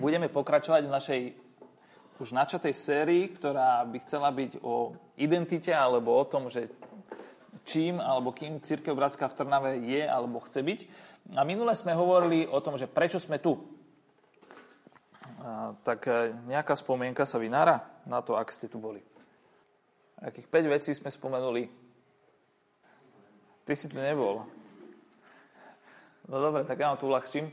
budeme 0.00 0.32
pokračovať 0.32 0.88
v 0.88 0.94
našej 0.96 1.20
už 2.20 2.36
načatej 2.36 2.72
sérii, 2.76 3.32
ktorá 3.32 3.80
by 3.84 3.98
chcela 4.04 4.28
byť 4.32 4.60
o 4.60 4.92
identite 5.16 5.72
alebo 5.72 6.16
o 6.16 6.24
tom, 6.24 6.52
že 6.52 6.68
čím 7.64 7.96
alebo 7.96 8.32
kým 8.32 8.60
Církev 8.60 8.92
Bratská 8.92 9.28
v 9.28 9.36
Trnave 9.36 9.70
je 9.80 10.04
alebo 10.04 10.44
chce 10.44 10.60
byť. 10.60 10.80
A 11.36 11.44
minule 11.44 11.72
sme 11.72 11.96
hovorili 11.96 12.44
o 12.44 12.60
tom, 12.60 12.76
že 12.76 12.88
prečo 12.88 13.16
sme 13.16 13.40
tu. 13.40 13.56
A, 15.40 15.72
tak 15.80 16.04
e, 16.08 16.36
nejaká 16.44 16.76
spomienka 16.76 17.24
sa 17.24 17.40
vynára 17.40 17.88
na 18.04 18.20
to, 18.20 18.36
ak 18.36 18.52
ste 18.52 18.68
tu 18.68 18.76
boli. 18.76 19.00
Akých 20.20 20.48
5 20.48 20.74
vecí 20.76 20.92
sme 20.92 21.08
spomenuli. 21.08 21.72
Ty 23.64 23.72
si 23.72 23.88
tu 23.88 23.96
nebol. 23.96 24.44
No 26.28 26.36
dobre, 26.36 26.68
tak 26.68 26.76
ja 26.76 26.92
vám 26.92 27.00
tu 27.00 27.08
uľahčím 27.08 27.48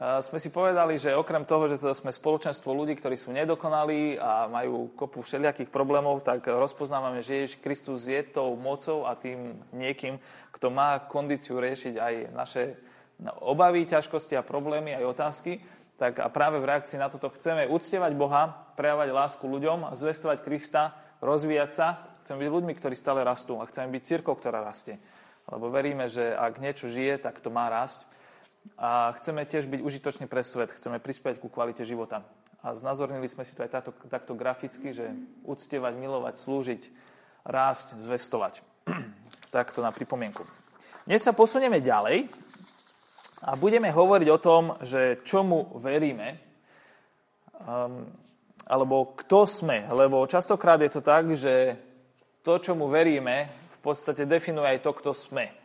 sme 0.00 0.40
si 0.40 0.48
povedali, 0.48 0.96
že 0.96 1.12
okrem 1.12 1.44
toho, 1.44 1.68
že 1.68 1.76
teda 1.76 1.92
sme 1.92 2.08
spoločenstvo 2.08 2.72
ľudí, 2.72 2.96
ktorí 2.96 3.20
sú 3.20 3.28
nedokonalí 3.28 4.16
a 4.16 4.48
majú 4.48 4.88
kopu 4.96 5.20
všelijakých 5.20 5.68
problémov, 5.68 6.24
tak 6.24 6.48
rozpoznávame, 6.48 7.20
že 7.20 7.44
Ježiš 7.44 7.60
Kristus 7.60 8.08
je 8.08 8.24
tou 8.24 8.56
mocou 8.56 9.04
a 9.04 9.12
tým 9.12 9.52
niekým, 9.76 10.16
kto 10.56 10.72
má 10.72 10.96
kondíciu 10.96 11.60
riešiť 11.60 11.94
aj 12.00 12.14
naše 12.32 12.62
obavy, 13.44 13.84
ťažkosti 13.84 14.32
a 14.32 14.42
problémy, 14.42 14.96
aj 14.96 15.04
otázky. 15.12 15.60
Tak 16.00 16.24
a 16.24 16.32
práve 16.32 16.56
v 16.58 16.72
reakcii 16.72 16.96
na 16.96 17.12
toto 17.12 17.28
chceme 17.28 17.68
uctievať 17.68 18.16
Boha, 18.16 18.72
prejavať 18.80 19.12
lásku 19.12 19.44
ľuďom, 19.44 19.92
zvestovať 19.92 20.40
Krista, 20.40 20.96
rozvíjať 21.20 21.70
sa. 21.70 21.86
Chceme 22.24 22.42
byť 22.42 22.50
ľuďmi, 22.50 22.72
ktorí 22.80 22.96
stále 22.96 23.20
rastú 23.22 23.60
a 23.60 23.68
chceme 23.68 23.92
byť 23.92 24.02
církou, 24.02 24.34
ktorá 24.40 24.64
rastie. 24.64 24.96
Lebo 25.46 25.68
veríme, 25.68 26.08
že 26.08 26.32
ak 26.32 26.58
niečo 26.58 26.88
žije, 26.88 27.20
tak 27.22 27.38
to 27.44 27.52
má 27.52 27.68
rásť 27.68 28.02
a 28.78 29.14
chceme 29.18 29.46
tiež 29.46 29.66
byť 29.66 29.80
užitoční 29.82 30.26
pre 30.26 30.42
svet, 30.42 30.74
chceme 30.74 30.98
prispieť 30.98 31.38
ku 31.38 31.46
kvalite 31.50 31.86
života. 31.86 32.22
A 32.62 32.78
znázornili 32.78 33.26
sme 33.26 33.42
si 33.42 33.58
to 33.58 33.66
aj 33.66 33.70
táto, 33.74 33.90
takto 34.06 34.38
graficky, 34.38 34.94
že 34.94 35.10
uctievať, 35.42 35.98
milovať, 35.98 36.34
slúžiť, 36.38 36.82
rásť, 37.42 37.98
zvestovať. 37.98 38.62
Takto 39.54 39.82
na 39.82 39.90
pripomienku. 39.90 40.46
Dnes 41.02 41.26
sa 41.26 41.34
posunieme 41.34 41.82
ďalej 41.82 42.30
a 43.42 43.58
budeme 43.58 43.90
hovoriť 43.90 44.28
o 44.30 44.38
tom, 44.38 44.78
že 44.78 45.26
čomu 45.26 45.74
veríme, 45.82 46.38
um, 47.66 48.06
alebo 48.70 49.18
kto 49.18 49.42
sme. 49.50 49.90
Lebo 49.90 50.22
častokrát 50.30 50.78
je 50.78 50.90
to 50.94 51.02
tak, 51.02 51.34
že 51.34 51.74
to, 52.46 52.62
čomu 52.62 52.86
veríme, 52.86 53.50
v 53.50 53.78
podstate 53.82 54.22
definuje 54.22 54.78
aj 54.78 54.86
to, 54.86 54.90
kto 54.94 55.10
sme. 55.10 55.61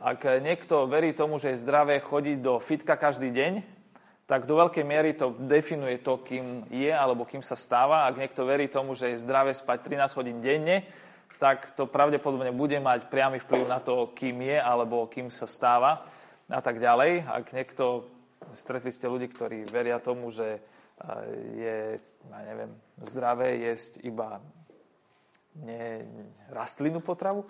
Ak 0.00 0.24
niekto 0.40 0.88
verí 0.88 1.12
tomu, 1.12 1.36
že 1.36 1.52
je 1.52 1.60
zdravé 1.60 2.00
chodiť 2.00 2.40
do 2.40 2.56
fitka 2.56 2.96
každý 2.96 3.28
deň, 3.36 3.60
tak 4.24 4.48
do 4.48 4.56
veľkej 4.56 4.80
miery 4.80 5.12
to 5.12 5.36
definuje 5.44 6.00
to, 6.00 6.24
kým 6.24 6.64
je 6.72 6.88
alebo 6.88 7.28
kým 7.28 7.44
sa 7.44 7.52
stáva. 7.52 8.08
Ak 8.08 8.16
niekto 8.16 8.48
verí 8.48 8.72
tomu, 8.72 8.96
že 8.96 9.12
je 9.12 9.20
zdravé 9.20 9.52
spať 9.52 9.92
13 9.92 10.16
hodín 10.16 10.38
denne, 10.40 10.88
tak 11.36 11.76
to 11.76 11.84
pravdepodobne 11.84 12.48
bude 12.54 12.80
mať 12.80 13.12
priamy 13.12 13.44
vplyv 13.44 13.64
na 13.68 13.76
to, 13.76 14.08
kým 14.16 14.40
je 14.40 14.56
alebo 14.56 15.04
kým 15.10 15.28
sa 15.28 15.44
stáva 15.44 16.08
a 16.48 16.60
tak 16.64 16.80
ďalej. 16.80 17.28
Ak 17.28 17.52
niekto, 17.52 18.08
stretli 18.56 18.88
ste 18.88 19.04
ľudí, 19.04 19.28
ktorí 19.28 19.68
veria 19.68 20.00
tomu, 20.00 20.32
že 20.32 20.64
je, 21.60 22.00
ja 22.28 22.40
neviem, 22.48 22.72
zdravé 23.04 23.68
jesť 23.68 24.00
iba 24.04 24.40
nie, 25.58 26.06
rastlinu 26.54 27.02
potravu, 27.02 27.42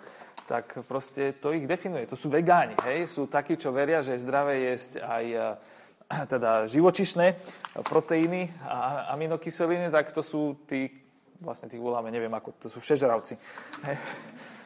tak 0.51 0.83
proste 0.83 1.31
to 1.39 1.55
ich 1.55 1.63
definuje. 1.63 2.03
To 2.11 2.19
sú 2.19 2.27
vegáni, 2.27 2.75
hej? 2.83 3.07
Sú 3.07 3.31
takí, 3.31 3.55
čo 3.55 3.71
veria, 3.71 4.03
že 4.03 4.19
je 4.19 4.23
zdravé 4.27 4.67
jesť 4.67 4.99
aj 4.99 5.25
eh, 5.31 5.47
teda 6.35 6.67
živočišné 6.67 7.39
proteíny 7.87 8.51
a 8.67 9.07
aminokyseliny, 9.15 9.87
tak 9.87 10.11
to 10.11 10.19
sú 10.19 10.59
tí, 10.67 10.91
vlastne 11.39 11.71
tých 11.71 11.79
voláme, 11.79 12.11
neviem 12.11 12.35
ako, 12.35 12.51
to 12.59 12.67
sú 12.67 12.83
všežravci. 12.83 13.39
Hej? 13.87 13.95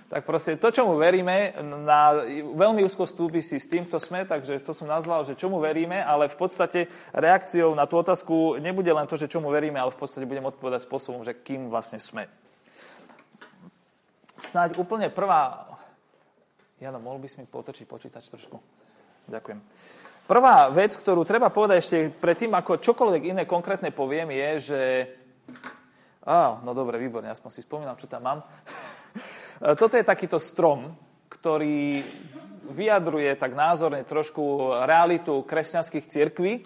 Tak 0.06 0.22
proste 0.22 0.54
to, 0.62 0.70
čomu 0.70 1.02
veríme, 1.02 1.58
na, 1.82 2.14
veľmi 2.38 2.86
úzko 2.86 3.10
si 3.10 3.58
s 3.58 3.66
tým, 3.66 3.90
kto 3.90 3.98
sme, 3.98 4.22
takže 4.22 4.62
to 4.62 4.70
som 4.70 4.86
nazval, 4.86 5.26
že 5.26 5.34
čomu 5.34 5.58
veríme, 5.58 5.98
ale 5.98 6.30
v 6.30 6.38
podstate 6.38 6.86
reakciou 7.10 7.74
na 7.74 7.90
tú 7.90 7.98
otázku 7.98 8.62
nebude 8.62 8.94
len 8.94 9.10
to, 9.10 9.18
že 9.18 9.26
čomu 9.26 9.50
veríme, 9.50 9.82
ale 9.82 9.90
v 9.90 9.98
podstate 9.98 10.30
budem 10.30 10.46
odpovedať 10.46 10.86
spôsobom, 10.86 11.26
že 11.26 11.34
kým 11.34 11.74
vlastne 11.74 11.98
sme 11.98 12.30
snáď 14.46 14.78
úplne 14.78 15.10
prvá... 15.10 15.75
Jano, 16.76 17.00
mohol 17.00 17.24
by 17.24 17.28
si 17.32 17.40
mi 17.40 17.48
potočiť 17.48 17.88
počítač 17.88 18.28
trošku? 18.28 18.60
Ďakujem. 19.32 19.60
Prvá 20.28 20.68
vec, 20.68 20.92
ktorú 21.00 21.24
treba 21.24 21.48
povedať 21.48 21.78
ešte 21.80 21.98
predtým, 22.12 22.52
ako 22.52 22.84
čokoľvek 22.84 23.32
iné 23.32 23.44
konkrétne 23.48 23.96
poviem, 23.96 24.36
je, 24.36 24.50
že... 24.60 24.82
Á, 26.28 26.60
no 26.60 26.76
dobre, 26.76 27.00
výborne, 27.00 27.32
aspoň 27.32 27.52
si 27.56 27.64
spomínam, 27.64 27.96
čo 27.96 28.12
tam 28.12 28.28
mám. 28.28 28.40
Toto 29.80 29.96
je 29.96 30.04
takýto 30.04 30.36
strom, 30.36 30.92
ktorý 31.32 32.04
vyjadruje 32.76 33.40
tak 33.40 33.56
názorne 33.56 34.04
trošku 34.04 34.76
realitu 34.84 35.48
kresťanských 35.48 36.06
cirkví. 36.12 36.60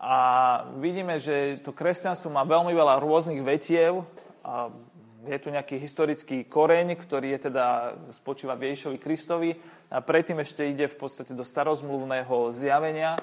A 0.00 0.16
vidíme, 0.78 1.20
že 1.20 1.60
to 1.60 1.76
kresťanstvo 1.76 2.32
má 2.32 2.48
veľmi 2.48 2.72
veľa 2.72 2.96
rôznych 3.02 3.44
vetiev. 3.44 4.08
A 4.40 4.72
je 5.28 5.38
tu 5.38 5.52
nejaký 5.52 5.76
historický 5.76 6.48
koreň, 6.48 6.96
ktorý 6.96 7.36
je 7.36 7.52
teda 7.52 7.94
spočíva 8.16 8.56
v 8.56 8.72
Ježišovi 8.72 8.98
Kristovi 8.98 9.50
a 9.92 10.00
predtým 10.00 10.40
ešte 10.40 10.64
ide 10.64 10.88
v 10.88 10.96
podstate 10.96 11.36
do 11.36 11.44
starozmluvného 11.44 12.48
zjavenia 12.50 13.20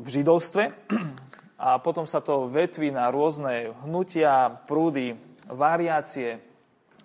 v 0.00 0.08
židovstve 0.08 0.72
a 1.68 1.76
potom 1.78 2.08
sa 2.08 2.24
to 2.24 2.48
vetví 2.48 2.88
na 2.88 3.12
rôzne 3.12 3.76
hnutia, 3.84 4.64
prúdy, 4.64 5.12
variácie, 5.44 6.40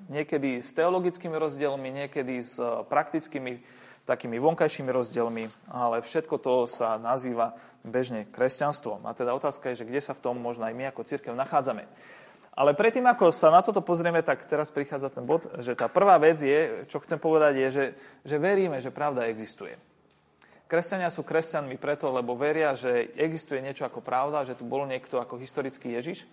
niekedy 0.07 0.63
s 0.63 0.71
teologickými 0.71 1.35
rozdielmi, 1.35 2.07
niekedy 2.07 2.39
s 2.39 2.57
praktickými 2.87 3.83
takými 4.03 4.35
vonkajšími 4.35 4.91
rozdielmi, 4.91 5.47
ale 5.71 6.03
všetko 6.03 6.35
to 6.43 6.67
sa 6.67 6.99
nazýva 6.99 7.55
bežne 7.87 8.27
kresťanstvom. 8.35 9.07
A 9.07 9.15
teda 9.15 9.31
otázka 9.31 9.71
je, 9.71 9.83
že 9.83 9.87
kde 9.87 10.03
sa 10.03 10.11
v 10.11 10.23
tom 10.23 10.35
možno 10.39 10.67
aj 10.67 10.75
my 10.75 10.91
ako 10.91 11.07
církev 11.07 11.31
nachádzame. 11.31 11.87
Ale 12.53 12.77
predtým, 12.77 13.09
ako 13.09 13.33
sa 13.33 13.49
na 13.49 13.65
toto 13.65 13.81
pozrieme, 13.81 14.21
tak 14.21 14.45
teraz 14.45 14.69
prichádza 14.69 15.09
ten 15.09 15.25
bod, 15.25 15.49
že 15.57 15.73
tá 15.73 15.89
prvá 15.89 16.21
vec 16.21 16.37
je, 16.37 16.85
čo 16.85 17.01
chcem 17.01 17.17
povedať, 17.17 17.53
je, 17.57 17.67
že, 17.73 17.85
že 18.21 18.35
veríme, 18.37 18.77
že 18.77 18.93
pravda 18.93 19.25
existuje. 19.25 19.73
Kresťania 20.69 21.09
sú 21.09 21.25
kresťanmi 21.25 21.81
preto, 21.81 22.13
lebo 22.13 22.37
veria, 22.37 22.77
že 22.77 23.09
existuje 23.17 23.57
niečo 23.57 23.89
ako 23.89 24.05
pravda, 24.05 24.45
že 24.45 24.53
tu 24.53 24.69
bol 24.69 24.85
niekto 24.85 25.17
ako 25.17 25.41
historický 25.41 25.97
Ježiš. 25.97 26.29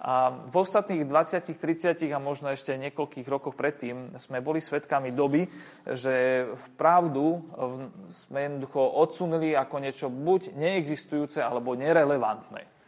A 0.00 0.32
v 0.32 0.64
ostatných 0.64 1.04
20, 1.04 1.52
30 1.52 2.08
a 2.08 2.16
možno 2.16 2.48
ešte 2.48 2.72
niekoľkých 2.80 3.28
rokoch 3.28 3.52
predtým 3.52 4.16
sme 4.16 4.40
boli 4.40 4.64
svedkami 4.64 5.12
doby, 5.12 5.44
že 5.84 6.48
v 6.56 6.66
pravdu 6.80 7.44
sme 8.08 8.48
jednoducho 8.48 8.80
odsunuli 8.80 9.52
ako 9.52 9.76
niečo 9.76 10.08
buď 10.08 10.56
neexistujúce 10.56 11.44
alebo 11.44 11.76
nerelevantné 11.76 12.79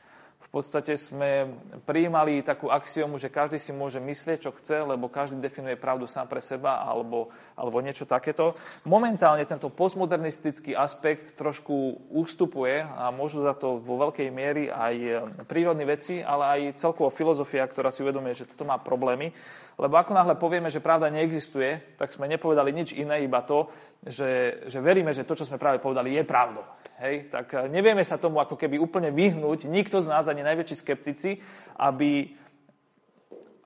podstate 0.52 1.00
sme 1.00 1.48
prijímali 1.88 2.44
takú 2.44 2.68
axiomu, 2.68 3.16
že 3.16 3.32
každý 3.32 3.56
si 3.56 3.72
môže 3.72 3.96
myslieť, 3.96 4.38
čo 4.44 4.52
chce, 4.52 4.84
lebo 4.84 5.08
každý 5.08 5.40
definuje 5.40 5.80
pravdu 5.80 6.04
sám 6.04 6.28
pre 6.28 6.44
seba 6.44 6.84
alebo, 6.84 7.32
alebo 7.56 7.80
niečo 7.80 8.04
takéto. 8.04 8.52
Momentálne 8.84 9.48
tento 9.48 9.72
postmodernistický 9.72 10.76
aspekt 10.76 11.40
trošku 11.40 12.04
ústupuje 12.12 12.84
a 12.84 13.08
môžu 13.08 13.40
za 13.40 13.56
to 13.56 13.80
vo 13.80 13.96
veľkej 14.04 14.28
miery 14.28 14.68
aj 14.68 15.24
prírodní 15.48 15.88
veci, 15.88 16.20
ale 16.20 16.44
aj 16.44 16.84
celkovo 16.84 17.08
filozofia, 17.08 17.64
ktorá 17.64 17.88
si 17.88 18.04
uvedomuje, 18.04 18.36
že 18.36 18.48
toto 18.52 18.68
má 18.68 18.76
problémy. 18.76 19.32
Lebo 19.80 19.96
ako 19.96 20.12
náhle 20.12 20.34
povieme, 20.36 20.68
že 20.68 20.84
pravda 20.84 21.08
neexistuje, 21.08 21.96
tak 21.96 22.12
sme 22.12 22.28
nepovedali 22.28 22.70
nič 22.72 22.92
iné, 22.92 23.24
iba 23.24 23.40
to, 23.40 23.72
že, 24.04 24.64
že 24.68 24.78
veríme, 24.84 25.14
že 25.16 25.24
to, 25.24 25.32
čo 25.32 25.48
sme 25.48 25.56
práve 25.56 25.80
povedali, 25.80 26.12
je 26.12 26.24
pravdou. 26.28 26.64
Hej? 27.00 27.32
Tak 27.32 27.46
eh, 27.54 27.60
nevieme 27.72 28.04
sa 28.04 28.20
tomu 28.20 28.38
ako 28.42 28.58
keby 28.58 28.76
úplne 28.76 29.08
vyhnúť, 29.14 29.66
nikto 29.66 30.04
z 30.04 30.10
nás, 30.12 30.28
ani 30.28 30.44
najväčší 30.44 30.76
skeptici, 30.76 31.40
aby, 31.80 32.36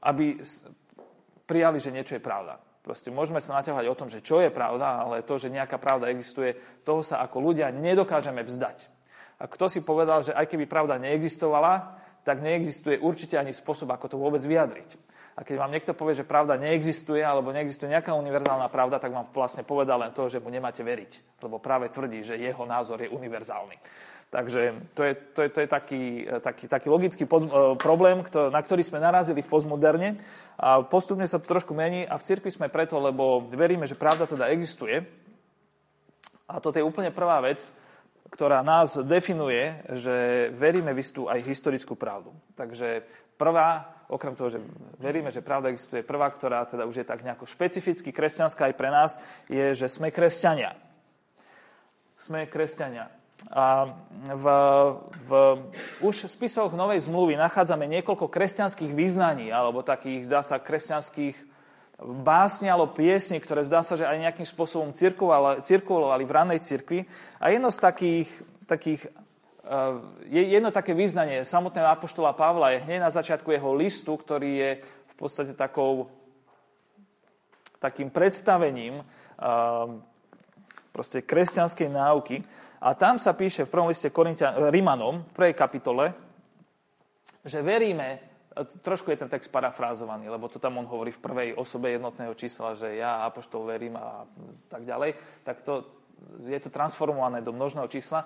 aby 0.06 0.38
prijali, 1.46 1.78
že 1.82 1.94
niečo 1.94 2.14
je 2.14 2.22
pravda. 2.22 2.62
Proste 2.86 3.10
môžeme 3.10 3.42
sa 3.42 3.58
naťahovať 3.58 3.86
o 3.90 3.98
tom, 3.98 4.06
že 4.06 4.22
čo 4.22 4.38
je 4.38 4.46
pravda, 4.46 5.02
ale 5.02 5.26
to, 5.26 5.34
že 5.42 5.50
nejaká 5.50 5.74
pravda 5.74 6.06
existuje, 6.06 6.54
toho 6.86 7.02
sa 7.02 7.18
ako 7.18 7.42
ľudia 7.42 7.74
nedokážeme 7.74 8.46
vzdať. 8.46 8.78
A 9.42 9.50
kto 9.50 9.66
si 9.66 9.82
povedal, 9.82 10.22
že 10.22 10.30
aj 10.30 10.46
keby 10.46 10.70
pravda 10.70 10.94
neexistovala, 11.02 11.98
tak 12.22 12.42
neexistuje 12.42 13.02
určite 13.02 13.34
ani 13.34 13.50
spôsob, 13.50 13.90
ako 13.90 14.06
to 14.06 14.16
vôbec 14.22 14.38
vyjadriť. 14.38 14.94
A 15.36 15.44
keď 15.44 15.56
vám 15.60 15.68
niekto 15.68 15.92
povie, 15.92 16.16
že 16.16 16.24
pravda 16.24 16.56
neexistuje, 16.56 17.20
alebo 17.20 17.52
neexistuje 17.52 17.92
nejaká 17.92 18.16
univerzálna 18.16 18.72
pravda, 18.72 18.96
tak 18.96 19.12
vám 19.12 19.28
vlastne 19.36 19.68
povedal 19.68 20.00
len 20.00 20.12
to, 20.16 20.32
že 20.32 20.40
mu 20.40 20.48
nemáte 20.48 20.80
veriť. 20.80 21.44
Lebo 21.44 21.60
práve 21.60 21.92
tvrdí, 21.92 22.24
že 22.24 22.40
jeho 22.40 22.64
názor 22.64 23.04
je 23.04 23.12
univerzálny. 23.12 23.76
Takže 24.32 24.74
to 24.96 25.04
je, 25.04 25.12
to 25.36 25.40
je, 25.44 25.48
to 25.52 25.58
je 25.62 25.68
taký, 25.68 26.02
taký, 26.42 26.64
taký 26.66 26.88
logický 26.90 27.24
pod, 27.28 27.46
e, 27.46 27.50
problém, 27.78 28.26
kto, 28.26 28.50
na 28.50 28.58
ktorý 28.58 28.82
sme 28.82 28.98
narazili 28.98 29.44
v 29.44 29.48
postmoderne. 29.52 30.18
A 30.56 30.82
postupne 30.82 31.28
sa 31.28 31.38
to 31.38 31.46
trošku 31.46 31.76
mení 31.76 32.08
a 32.08 32.18
v 32.18 32.26
cirkvi 32.26 32.50
sme 32.50 32.72
preto, 32.72 32.96
lebo 32.98 33.44
veríme, 33.44 33.86
že 33.86 33.94
pravda 33.94 34.26
teda 34.26 34.50
existuje. 34.50 35.04
A 36.48 36.58
toto 36.58 36.80
je 36.80 36.86
úplne 36.86 37.14
prvá 37.14 37.38
vec, 37.44 37.70
ktorá 38.32 38.66
nás 38.66 38.98
definuje, 39.06 39.78
že 39.94 40.48
veríme 40.52 40.90
v 40.90 41.00
istú 41.00 41.30
aj 41.30 41.46
historickú 41.46 41.94
pravdu. 41.94 42.34
Takže 42.58 43.06
prvá, 43.38 43.95
okrem 44.08 44.34
toho, 44.38 44.50
že 44.50 44.58
veríme, 45.02 45.30
že 45.34 45.42
pravda 45.42 45.70
existuje, 45.70 46.06
prvá, 46.06 46.30
ktorá 46.30 46.66
teda 46.66 46.86
už 46.86 47.02
je 47.02 47.06
tak 47.06 47.26
nejako 47.26 47.46
špecificky 47.46 48.14
kresťanská 48.14 48.70
aj 48.70 48.74
pre 48.78 48.90
nás, 48.90 49.18
je, 49.50 49.74
že 49.74 49.90
sme 49.90 50.14
kresťania. 50.14 50.78
Sme 52.16 52.46
kresťania. 52.46 53.10
A 53.52 53.92
v, 54.32 54.46
v 55.28 55.30
už 56.00 56.24
v 56.24 56.32
spisoch 56.32 56.72
Novej 56.72 57.04
zmluvy 57.04 57.36
nachádzame 57.36 57.84
niekoľko 57.84 58.32
kresťanských 58.32 58.96
význaní, 58.96 59.52
alebo 59.52 59.84
takých, 59.84 60.24
zdá 60.24 60.40
sa, 60.40 60.56
kresťanských 60.56 61.36
básni 62.00 62.68
alebo 62.68 62.92
piesni, 62.92 63.40
ktoré 63.40 63.64
zdá 63.64 63.80
sa, 63.80 63.96
že 63.96 64.08
aj 64.08 64.20
nejakým 64.20 64.48
spôsobom 64.48 64.92
cirkulovali 65.60 66.24
v 66.24 66.32
ranej 66.32 66.60
cirkvi. 66.64 67.04
A 67.40 67.52
jedno 67.52 67.72
z 67.72 67.78
takých, 67.80 68.28
takých 68.68 69.00
je 70.30 70.42
jedno 70.46 70.70
také 70.70 70.94
význanie 70.94 71.42
samotného 71.42 71.90
apoštola 71.90 72.32
Pavla 72.32 72.70
je 72.70 72.84
hneď 72.86 73.00
na 73.02 73.10
začiatku 73.10 73.50
jeho 73.50 73.74
listu, 73.74 74.14
ktorý 74.14 74.50
je 74.56 74.70
v 74.84 75.14
podstate 75.18 75.52
takou, 75.58 76.06
takým 77.82 78.10
predstavením 78.10 79.02
proste 80.94 81.26
kresťanskej 81.26 81.88
náuky. 81.90 82.36
A 82.78 82.94
tam 82.94 83.18
sa 83.18 83.34
píše 83.34 83.66
v 83.66 83.72
prvom 83.72 83.90
liste 83.90 84.12
Korintia, 84.14 84.54
Rimanom, 84.70 85.26
v 85.26 85.32
prvej 85.34 85.54
kapitole, 85.58 86.14
že 87.42 87.58
veríme 87.64 88.36
trošku 88.64 89.10
je 89.10 89.20
ten 89.20 89.28
text 89.28 89.52
parafrázovaný, 89.52 90.32
lebo 90.32 90.48
to 90.48 90.56
tam 90.56 90.80
on 90.80 90.88
hovorí 90.88 91.12
v 91.12 91.20
prvej 91.20 91.48
osobe 91.52 91.92
jednotného 91.92 92.32
čísla, 92.32 92.72
že 92.72 92.96
ja 92.96 93.28
apoštol 93.28 93.68
verím 93.68 94.00
a 94.00 94.24
tak 94.72 94.88
ďalej, 94.88 95.12
tak 95.44 95.60
to, 95.60 95.84
je 96.40 96.56
to 96.56 96.72
transformované 96.72 97.44
do 97.44 97.52
množného 97.52 97.88
čísla. 97.92 98.24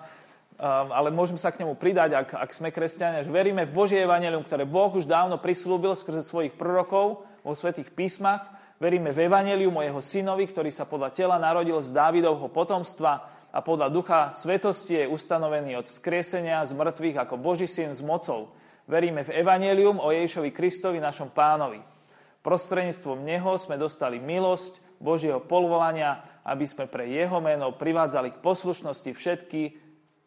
Um, 0.61 0.93
ale 0.93 1.09
môžeme 1.09 1.41
sa 1.41 1.49
k 1.49 1.65
nemu 1.65 1.73
pridať, 1.73 2.13
ak, 2.13 2.29
ak 2.37 2.51
sme 2.53 2.69
kresťania, 2.69 3.25
že 3.25 3.33
veríme 3.33 3.65
v 3.65 3.73
Božie 3.73 4.05
evanelium, 4.05 4.45
ktoré 4.45 4.61
Boh 4.61 4.93
už 4.93 5.09
dávno 5.09 5.41
prislúbil 5.41 5.97
skrze 5.97 6.21
svojich 6.21 6.53
prorokov 6.53 7.25
vo 7.41 7.53
svetých 7.57 7.89
písmach. 7.89 8.45
Veríme 8.77 9.09
v 9.09 9.25
evanelium 9.25 9.73
o 9.73 9.81
jeho 9.81 10.01
synovi, 10.05 10.45
ktorý 10.45 10.69
sa 10.69 10.85
podľa 10.85 11.17
tela 11.17 11.41
narodil 11.41 11.81
z 11.81 11.89
Dávidovho 11.89 12.45
potomstva 12.53 13.25
a 13.49 13.59
podľa 13.65 13.89
ducha 13.89 14.19
svetosti 14.29 15.01
je 15.01 15.09
ustanovený 15.09 15.81
od 15.81 15.89
skriesenia 15.89 16.61
z 16.61 16.77
mŕtvych 16.77 17.25
ako 17.25 17.41
Boží 17.41 17.65
syn 17.65 17.97
s 17.97 18.05
mocou 18.05 18.53
Veríme 18.91 19.23
v 19.23 19.39
Evangelium 19.39 20.03
o 20.03 20.11
Ježišovi 20.11 20.51
Kristovi, 20.51 20.99
našom 20.99 21.31
pánovi. 21.31 21.79
Prostredníctvom 22.43 23.21
Neho 23.23 23.55
sme 23.55 23.79
dostali 23.79 24.19
milosť 24.19 24.99
Božieho 24.99 25.39
polvolania, 25.39 26.19
aby 26.43 26.67
sme 26.67 26.91
pre 26.91 27.07
Jeho 27.07 27.37
meno 27.39 27.71
privádzali 27.71 28.35
k 28.35 28.41
poslušnosti 28.43 29.11
všetky, 29.15 29.61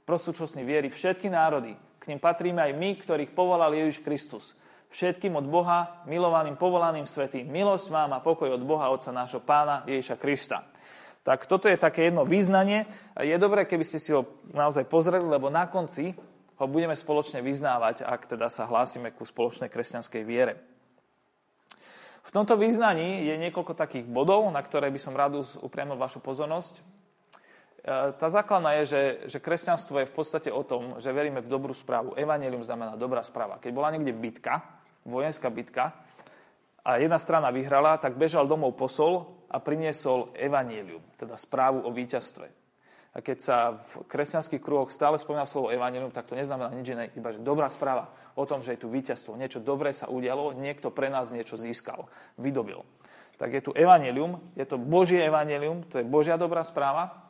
poslušnosti 0.04 0.60
viery 0.60 0.88
všetky 0.92 1.32
národy. 1.32 1.74
K 2.00 2.12
ním 2.12 2.20
patríme 2.20 2.60
aj 2.60 2.72
my, 2.76 2.90
ktorých 3.00 3.32
povolal 3.32 3.72
Ježiš 3.72 4.04
Kristus. 4.04 4.44
Všetkým 4.92 5.34
od 5.34 5.48
Boha, 5.48 6.04
milovaným, 6.06 6.54
povolaným 6.54 7.08
svetým. 7.08 7.48
Milosť 7.48 7.90
vám 7.90 8.14
a 8.14 8.22
pokoj 8.22 8.52
od 8.52 8.62
Boha, 8.62 8.92
Otca 8.92 9.10
nášho 9.10 9.42
pána 9.42 9.82
Ježiša 9.88 10.20
Krista. 10.20 10.62
Tak 11.24 11.48
toto 11.48 11.66
je 11.66 11.80
také 11.80 12.12
jedno 12.12 12.28
význanie. 12.28 12.84
Je 13.16 13.34
dobré, 13.40 13.64
keby 13.64 13.82
ste 13.82 13.96
si 13.96 14.12
ho 14.12 14.28
naozaj 14.52 14.84
pozreli, 14.86 15.24
lebo 15.24 15.48
na 15.48 15.66
konci 15.66 16.12
ho 16.60 16.66
budeme 16.68 16.94
spoločne 16.94 17.42
vyznávať, 17.42 18.04
ak 18.04 18.36
teda 18.36 18.46
sa 18.52 18.68
hlásime 18.68 19.10
ku 19.10 19.26
spoločnej 19.26 19.72
kresťanskej 19.72 20.22
viere. 20.22 20.60
V 22.24 22.30
tomto 22.30 22.60
význaní 22.60 23.26
je 23.26 23.34
niekoľko 23.40 23.72
takých 23.74 24.06
bodov, 24.06 24.46
na 24.52 24.60
ktoré 24.60 24.92
by 24.92 25.00
som 25.00 25.16
rád 25.16 25.42
upriamil 25.64 25.96
vašu 25.96 26.20
pozornosť. 26.20 26.84
E, 27.84 28.16
tá 28.16 28.28
základná 28.32 28.80
je, 28.80 28.84
že, 28.88 29.02
že 29.36 29.38
kresťanstvo 29.44 30.00
je 30.00 30.08
v 30.08 30.16
podstate 30.16 30.48
o 30.48 30.64
tom, 30.64 30.96
že 30.96 31.12
veríme 31.12 31.44
v 31.44 31.52
dobrú 31.52 31.76
správu. 31.76 32.16
Evangelium 32.16 32.64
znamená 32.64 32.96
dobrá 32.96 33.20
správa. 33.20 33.60
Keď 33.60 33.72
bola 33.76 33.92
niekde 33.92 34.16
bitka, 34.16 34.64
vojenská 35.04 35.52
bitka, 35.52 35.92
a 36.84 37.00
jedna 37.00 37.16
strana 37.16 37.48
vyhrala, 37.48 37.96
tak 37.96 38.20
bežal 38.20 38.44
domov 38.44 38.76
posol 38.76 39.40
a 39.48 39.56
priniesol 39.56 40.36
evanielium, 40.36 41.00
teda 41.16 41.40
správu 41.40 41.80
o 41.80 41.88
víťazstve. 41.88 42.44
A 43.14 43.22
keď 43.24 43.38
sa 43.40 43.56
v 43.78 44.04
kresťanských 44.04 44.60
kruhoch 44.60 44.92
stále 44.92 45.16
spomína 45.16 45.48
slovo 45.48 45.72
evanelium, 45.72 46.12
tak 46.12 46.28
to 46.28 46.36
neznamená 46.36 46.68
nič 46.76 46.92
iné, 46.92 47.08
iba 47.16 47.32
že 47.32 47.40
dobrá 47.40 47.72
správa 47.72 48.12
o 48.36 48.44
tom, 48.44 48.60
že 48.60 48.76
je 48.76 48.84
tu 48.84 48.92
víťazstvo, 48.92 49.38
niečo 49.38 49.64
dobré 49.64 49.96
sa 49.96 50.12
udialo, 50.12 50.52
niekto 50.52 50.92
pre 50.92 51.08
nás 51.08 51.32
niečo 51.32 51.56
získal, 51.56 52.04
vydobil. 52.36 52.84
Tak 53.40 53.48
je 53.54 53.62
tu 53.64 53.72
evanelium, 53.72 54.42
je 54.52 54.66
to 54.68 54.76
Božie 54.76 55.24
evanelium, 55.24 55.88
to 55.88 56.02
je 56.02 56.04
Božia 56.04 56.36
dobrá 56.36 56.66
správa, 56.66 57.23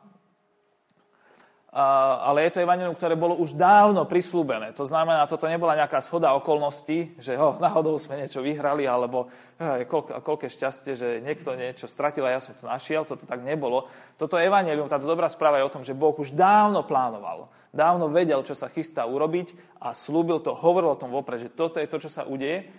ale 1.75 2.47
je 2.47 2.55
to 2.55 2.63
evanelium, 2.63 2.95
ktoré 2.95 3.19
bolo 3.19 3.35
už 3.35 3.51
dávno 3.51 4.07
prislúbené. 4.07 4.71
To 4.79 4.87
znamená, 4.87 5.27
toto 5.27 5.43
nebola 5.43 5.75
nejaká 5.75 5.99
schoda 5.99 6.31
okolností, 6.39 7.19
že 7.19 7.35
ho, 7.35 7.59
náhodou 7.63 7.99
sme 7.99 8.23
niečo 8.23 8.39
vyhrali, 8.39 8.87
alebo 8.87 9.27
je 9.59 9.83
koľko, 9.83 10.23
koľké 10.23 10.47
šťastie, 10.47 10.95
že 10.95 11.09
niekto 11.19 11.51
niečo 11.51 11.91
stratil 11.91 12.23
a 12.23 12.31
ja 12.31 12.39
som 12.39 12.55
to 12.55 12.63
našiel. 12.63 13.03
Toto 13.03 13.27
tak 13.27 13.43
nebolo. 13.43 13.91
Toto 14.15 14.39
evanelium, 14.39 14.87
táto 14.87 15.03
dobrá 15.03 15.27
správa 15.27 15.59
je 15.59 15.67
o 15.67 15.73
tom, 15.75 15.83
že 15.83 15.91
Boh 15.91 16.15
už 16.15 16.31
dávno 16.31 16.87
plánoval. 16.87 17.51
Dávno 17.75 18.07
vedel, 18.07 18.39
čo 18.47 18.55
sa 18.55 18.71
chystá 18.71 19.03
urobiť 19.03 19.51
a 19.83 19.91
slúbil 19.91 20.39
to, 20.39 20.55
hovoril 20.55 20.95
o 20.95 20.99
tom 20.99 21.11
vopred, 21.11 21.43
že 21.43 21.51
toto 21.51 21.83
je 21.83 21.91
to, 21.91 21.99
čo 21.99 22.07
sa 22.07 22.23
udeje. 22.23 22.71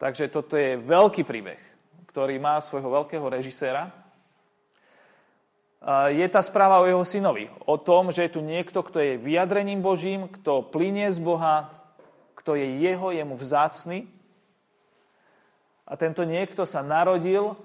Takže 0.00 0.32
toto 0.32 0.56
je 0.56 0.80
veľký 0.80 1.28
príbeh, 1.28 1.60
ktorý 2.08 2.40
má 2.40 2.56
svojho 2.56 2.88
veľkého 2.88 3.28
režiséra, 3.28 3.99
je 6.12 6.26
tá 6.28 6.44
správa 6.44 6.84
o 6.84 6.88
jeho 6.88 7.04
synovi. 7.08 7.48
O 7.64 7.80
tom, 7.80 8.12
že 8.12 8.28
je 8.28 8.36
tu 8.36 8.40
niekto, 8.44 8.84
kto 8.84 9.00
je 9.00 9.20
vyjadrením 9.20 9.80
Božím, 9.80 10.28
kto 10.28 10.68
plinie 10.68 11.08
z 11.08 11.16
Boha, 11.24 11.72
kto 12.36 12.52
je 12.52 12.84
jeho, 12.84 13.08
jemu 13.12 13.34
vzácny. 13.36 14.04
A 15.88 15.96
tento 15.96 16.22
niekto 16.28 16.68
sa 16.68 16.84
narodil 16.84 17.56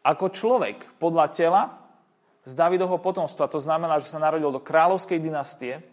ako 0.00 0.32
človek 0.32 0.96
podľa 0.96 1.26
tela 1.36 1.62
z 2.48 2.56
Davidovho 2.56 2.96
potomstva. 2.96 3.52
To 3.52 3.60
znamená, 3.60 4.00
že 4.00 4.08
sa 4.08 4.16
narodil 4.16 4.48
do 4.48 4.64
kráľovskej 4.64 5.20
dynastie, 5.20 5.84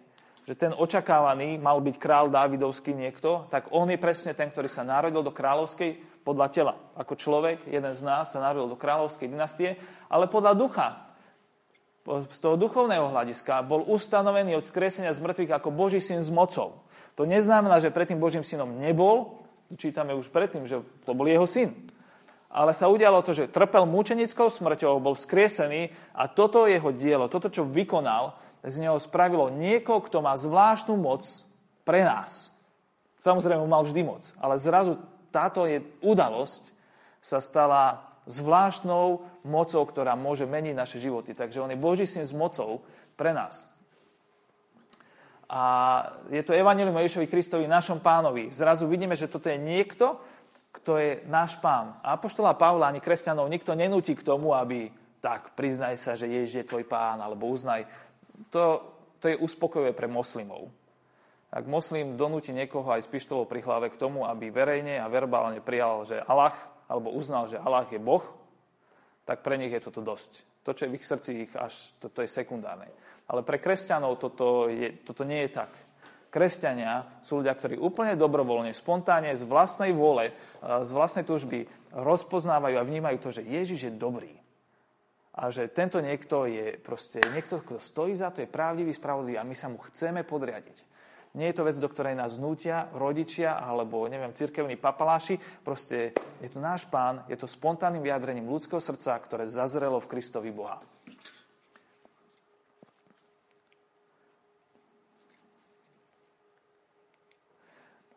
že 0.48 0.56
ten 0.56 0.72
očakávaný 0.72 1.60
mal 1.60 1.84
byť 1.84 1.96
král 2.00 2.32
Dávidovský 2.32 2.96
niekto, 2.96 3.50
tak 3.52 3.76
on 3.76 3.92
je 3.92 4.00
presne 4.00 4.32
ten, 4.32 4.48
ktorý 4.48 4.72
sa 4.72 4.88
narodil 4.88 5.20
do 5.20 5.36
kráľovskej 5.36 6.24
podľa 6.24 6.48
tela. 6.54 6.74
Ako 6.96 7.20
človek, 7.20 7.68
jeden 7.68 7.92
z 7.92 8.02
nás 8.08 8.32
sa 8.32 8.40
narodil 8.40 8.72
do 8.72 8.80
kráľovskej 8.80 9.28
dynastie, 9.28 9.76
ale 10.08 10.32
podľa 10.32 10.54
ducha 10.56 10.88
z 12.06 12.38
toho 12.38 12.54
duchovného 12.54 13.10
hľadiska 13.10 13.66
bol 13.66 13.82
ustanovený 13.90 14.62
od 14.62 14.66
skresenia 14.66 15.10
z 15.10 15.26
mŕtvych 15.26 15.52
ako 15.58 15.74
Boží 15.74 15.98
syn 15.98 16.22
s 16.22 16.30
mocou. 16.30 16.86
To 17.18 17.26
neznamená, 17.26 17.82
že 17.82 17.90
predtým 17.90 18.22
Božím 18.22 18.46
synom 18.46 18.78
nebol, 18.78 19.42
čítame 19.74 20.14
už 20.14 20.30
predtým, 20.30 20.70
že 20.70 20.86
to 21.02 21.18
bol 21.18 21.26
jeho 21.26 21.50
syn. 21.50 21.74
Ale 22.54 22.78
sa 22.78 22.88
udialo 22.88 23.26
to, 23.26 23.34
že 23.34 23.52
trpel 23.52 23.90
mučenickou 23.90 24.48
smrťou, 24.54 25.02
bol 25.02 25.18
skriesený 25.18 25.92
a 26.14 26.30
toto 26.30 26.70
jeho 26.70 26.94
dielo, 26.94 27.26
toto, 27.28 27.50
čo 27.50 27.66
vykonal, 27.66 28.38
z 28.66 28.82
neho 28.82 28.98
spravilo 28.98 29.50
niekoho, 29.54 30.02
kto 30.06 30.22
má 30.22 30.34
zvláštnu 30.38 30.98
moc 30.98 31.26
pre 31.86 32.06
nás. 32.06 32.54
Samozrejme, 33.22 33.66
mal 33.66 33.86
vždy 33.86 34.02
moc, 34.06 34.24
ale 34.38 34.62
zrazu 34.62 34.98
táto 35.34 35.66
je 35.66 35.82
udalosť 36.06 36.74
sa 37.22 37.42
stala 37.42 38.15
zvláštnou 38.26 39.22
mocou, 39.46 39.84
ktorá 39.86 40.18
môže 40.18 40.50
meniť 40.50 40.76
naše 40.76 40.98
životy. 40.98 41.38
Takže 41.38 41.62
on 41.62 41.72
je 41.72 41.80
Boží 41.80 42.06
syn 42.10 42.26
s 42.26 42.34
mocou 42.34 42.82
pre 43.14 43.32
nás. 43.32 43.70
A 45.46 45.62
je 46.34 46.42
to 46.42 46.58
Evangelium 46.58 46.98
Ježišovi 46.98 47.30
Kristovi, 47.30 47.70
našom 47.70 48.02
pánovi. 48.02 48.50
Zrazu 48.50 48.90
vidíme, 48.90 49.14
že 49.14 49.30
toto 49.30 49.46
je 49.46 49.62
niekto, 49.62 50.18
kto 50.74 50.98
je 50.98 51.22
náš 51.30 51.62
pán. 51.62 52.02
A 52.02 52.18
apoštola 52.18 52.58
Pavla 52.58 52.90
ani 52.90 53.00
kresťanov 53.00 53.46
nikto 53.46 53.78
nenúti 53.78 54.18
k 54.18 54.26
tomu, 54.26 54.58
aby 54.58 54.90
tak, 55.22 55.54
priznaj 55.54 56.02
sa, 56.02 56.18
že 56.18 56.30
Ježiš 56.30 56.66
je 56.66 56.70
tvoj 56.70 56.86
pán, 56.90 57.22
alebo 57.22 57.50
uznaj. 57.50 57.86
To, 58.50 58.82
to 59.22 59.30
je 59.30 59.38
uspokojivé 59.38 59.94
pre 59.94 60.10
moslimov. 60.10 60.70
Ak 61.54 61.70
moslim 61.70 62.20
donúti 62.20 62.52
niekoho 62.52 62.90
aj 62.92 63.06
s 63.06 63.12
pištolou 63.12 63.48
pri 63.48 63.64
hlave 63.64 63.94
k 63.94 64.02
tomu, 64.02 64.28
aby 64.28 64.52
verejne 64.52 65.00
a 65.00 65.08
verbálne 65.08 65.64
prijal, 65.64 66.04
že 66.04 66.20
Allah 66.26 66.52
alebo 66.86 67.14
uznal, 67.14 67.50
že 67.50 67.62
Allah 67.62 67.86
je 67.90 68.02
Boh, 68.02 68.24
tak 69.26 69.42
pre 69.42 69.58
nich 69.58 69.74
je 69.74 69.82
toto 69.82 70.06
dosť. 70.06 70.64
To, 70.66 70.74
čo 70.74 70.86
je 70.86 70.92
v 70.94 70.98
ich 70.98 71.06
srdci, 71.06 71.30
ich 71.46 71.54
až, 71.54 71.94
toto 72.02 72.22
je 72.22 72.30
sekundárne. 72.30 72.90
Ale 73.30 73.42
pre 73.42 73.62
kresťanov 73.62 74.18
toto, 74.22 74.70
je, 74.70 75.02
toto 75.06 75.26
nie 75.26 75.46
je 75.46 75.52
tak. 75.54 75.72
Kresťania 76.30 77.24
sú 77.24 77.40
ľudia, 77.40 77.56
ktorí 77.56 77.80
úplne 77.80 78.20
dobrovoľne, 78.20 78.76
spontánne, 78.76 79.32
z 79.40 79.48
vlastnej 79.48 79.96
vôle, 79.96 80.36
z 80.60 80.92
vlastnej 80.92 81.24
túžby 81.24 81.64
rozpoznávajú 81.96 82.76
a 82.76 82.84
vnímajú 82.84 83.18
to, 83.24 83.30
že 83.32 83.48
Ježiš 83.48 83.88
je 83.88 83.94
dobrý. 83.96 84.36
A 85.36 85.48
že 85.48 85.72
tento 85.72 86.00
niekto 86.04 86.44
je 86.44 86.76
proste, 86.76 87.24
niekto, 87.32 87.64
kto 87.64 87.80
stojí 87.80 88.12
za 88.16 88.36
to, 88.36 88.44
je 88.44 88.52
pravdivý, 88.52 88.92
spravodlivý 88.92 89.40
a 89.40 89.48
my 89.48 89.56
sa 89.56 89.72
mu 89.72 89.80
chceme 89.80 90.28
podriadiť. 90.28 90.95
Nie 91.36 91.52
je 91.52 91.60
to 91.60 91.68
vec, 91.68 91.76
do 91.76 91.92
ktorej 91.92 92.16
nás 92.16 92.40
nutia 92.40 92.88
rodičia 92.96 93.60
alebo, 93.60 94.08
neviem, 94.08 94.32
cirkevní 94.32 94.80
papaláši. 94.80 95.36
Proste 95.68 96.16
je 96.40 96.48
to 96.48 96.64
náš 96.64 96.88
pán, 96.88 97.28
je 97.28 97.36
to 97.36 97.44
spontánnym 97.44 98.00
vyjadrením 98.00 98.48
ľudského 98.48 98.80
srdca, 98.80 99.20
ktoré 99.20 99.44
zazrelo 99.44 100.00
v 100.00 100.16
Kristovi 100.16 100.56
Boha. 100.56 100.80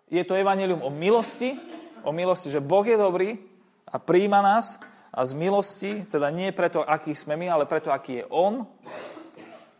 Je 0.08 0.22
to 0.24 0.38
evanelium 0.38 0.80
o 0.80 0.88
milosti, 0.88 1.58
o 2.06 2.14
milosti, 2.14 2.54
že 2.54 2.64
Boh 2.64 2.86
je 2.86 2.96
dobrý 2.96 3.36
a 3.90 3.98
príjma 3.98 4.40
nás 4.40 4.80
a 5.10 5.26
z 5.26 5.34
milosti, 5.34 6.06
teda 6.06 6.30
nie 6.30 6.54
preto, 6.54 6.86
aký 6.86 7.12
sme 7.12 7.34
my, 7.34 7.50
ale 7.50 7.66
preto, 7.66 7.90
aký 7.90 8.22
je 8.22 8.28
On, 8.30 8.64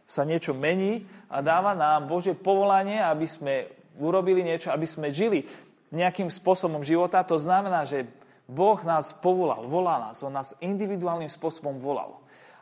sa 0.08 0.24
niečo 0.24 0.56
mení 0.56 1.04
a 1.28 1.44
dáva 1.44 1.76
nám 1.76 2.08
Bože 2.08 2.32
povolanie, 2.32 3.00
aby 3.04 3.28
sme 3.28 3.68
urobili 4.00 4.40
niečo, 4.40 4.72
aby 4.72 4.88
sme 4.88 5.12
žili 5.12 5.44
nejakým 5.92 6.32
spôsobom 6.32 6.80
života. 6.80 7.20
To 7.24 7.36
znamená, 7.36 7.84
že 7.84 8.08
Boh 8.48 8.80
nás 8.80 9.12
povolal, 9.12 9.68
volá 9.68 10.08
nás, 10.08 10.24
On 10.24 10.32
nás 10.32 10.56
individuálnym 10.64 11.28
spôsobom 11.28 11.76
volal. 11.76 12.16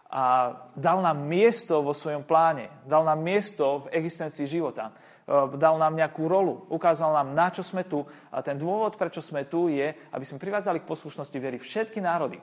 A 0.07 0.55
dal 0.75 1.03
nám 1.03 1.19
miesto 1.19 1.83
vo 1.83 1.91
svojom 1.91 2.23
pláne, 2.23 2.71
dal 2.87 3.03
nám 3.03 3.19
miesto 3.23 3.87
v 3.87 3.99
existencii 4.03 4.47
života, 4.47 4.95
e, 5.27 5.59
dal 5.59 5.79
nám 5.83 5.99
nejakú 5.99 6.31
rolu, 6.31 6.63
ukázal 6.71 7.11
nám, 7.11 7.35
na 7.35 7.51
čo 7.51 7.67
sme 7.67 7.83
tu. 7.83 8.07
A 8.31 8.39
ten 8.39 8.55
dôvod, 8.55 8.95
prečo 8.95 9.19
sme 9.19 9.51
tu, 9.51 9.67
je, 9.67 9.95
aby 10.15 10.25
sme 10.27 10.39
privádzali 10.39 10.83
k 10.83 10.91
poslušnosti 10.91 11.39
viery 11.39 11.59
všetky 11.59 11.99
národy. 11.99 12.39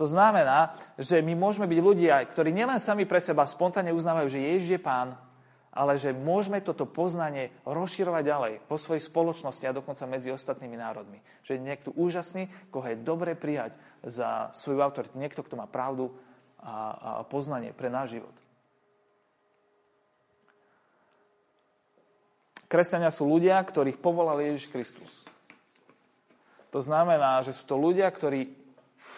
To 0.00 0.08
znamená, 0.08 0.74
že 0.96 1.20
my 1.20 1.36
môžeme 1.36 1.68
byť 1.68 1.80
ľudia, 1.80 2.24
ktorí 2.24 2.50
nielen 2.50 2.80
sami 2.80 3.04
pre 3.04 3.20
seba 3.20 3.44
spontánne 3.44 3.92
uznávajú, 3.92 4.26
že 4.32 4.42
Ježiš 4.42 4.70
je 4.76 4.80
pán, 4.80 5.14
ale 5.74 5.98
že 5.98 6.14
môžeme 6.14 6.62
toto 6.62 6.86
poznanie 6.86 7.50
rozširovať 7.66 8.22
ďalej 8.22 8.52
po 8.70 8.78
svojej 8.78 9.02
spoločnosti 9.02 9.66
a 9.66 9.74
dokonca 9.74 10.06
medzi 10.06 10.30
ostatnými 10.30 10.78
národmi. 10.78 11.18
Že 11.42 11.58
niekto 11.58 11.90
úžasný, 11.98 12.46
koho 12.70 12.86
je 12.94 13.02
dobre 13.02 13.34
prijať 13.34 13.74
za 14.06 14.54
svoju 14.54 14.78
autoritu. 14.78 15.18
Niekto, 15.18 15.42
kto 15.42 15.58
má 15.58 15.66
pravdu 15.66 16.14
a, 16.62 16.70
a 16.70 17.10
poznanie 17.26 17.74
pre 17.74 17.90
náš 17.90 18.22
život. 18.22 18.32
Kresťania 22.70 23.10
sú 23.10 23.26
ľudia, 23.26 23.58
ktorých 23.58 23.98
povolal 23.98 24.38
Ježiš 24.46 24.70
Kristus. 24.70 25.26
To 26.70 26.78
znamená, 26.78 27.42
že 27.42 27.54
sú 27.54 27.66
to 27.66 27.78
ľudia, 27.78 28.06
ktorí 28.10 28.50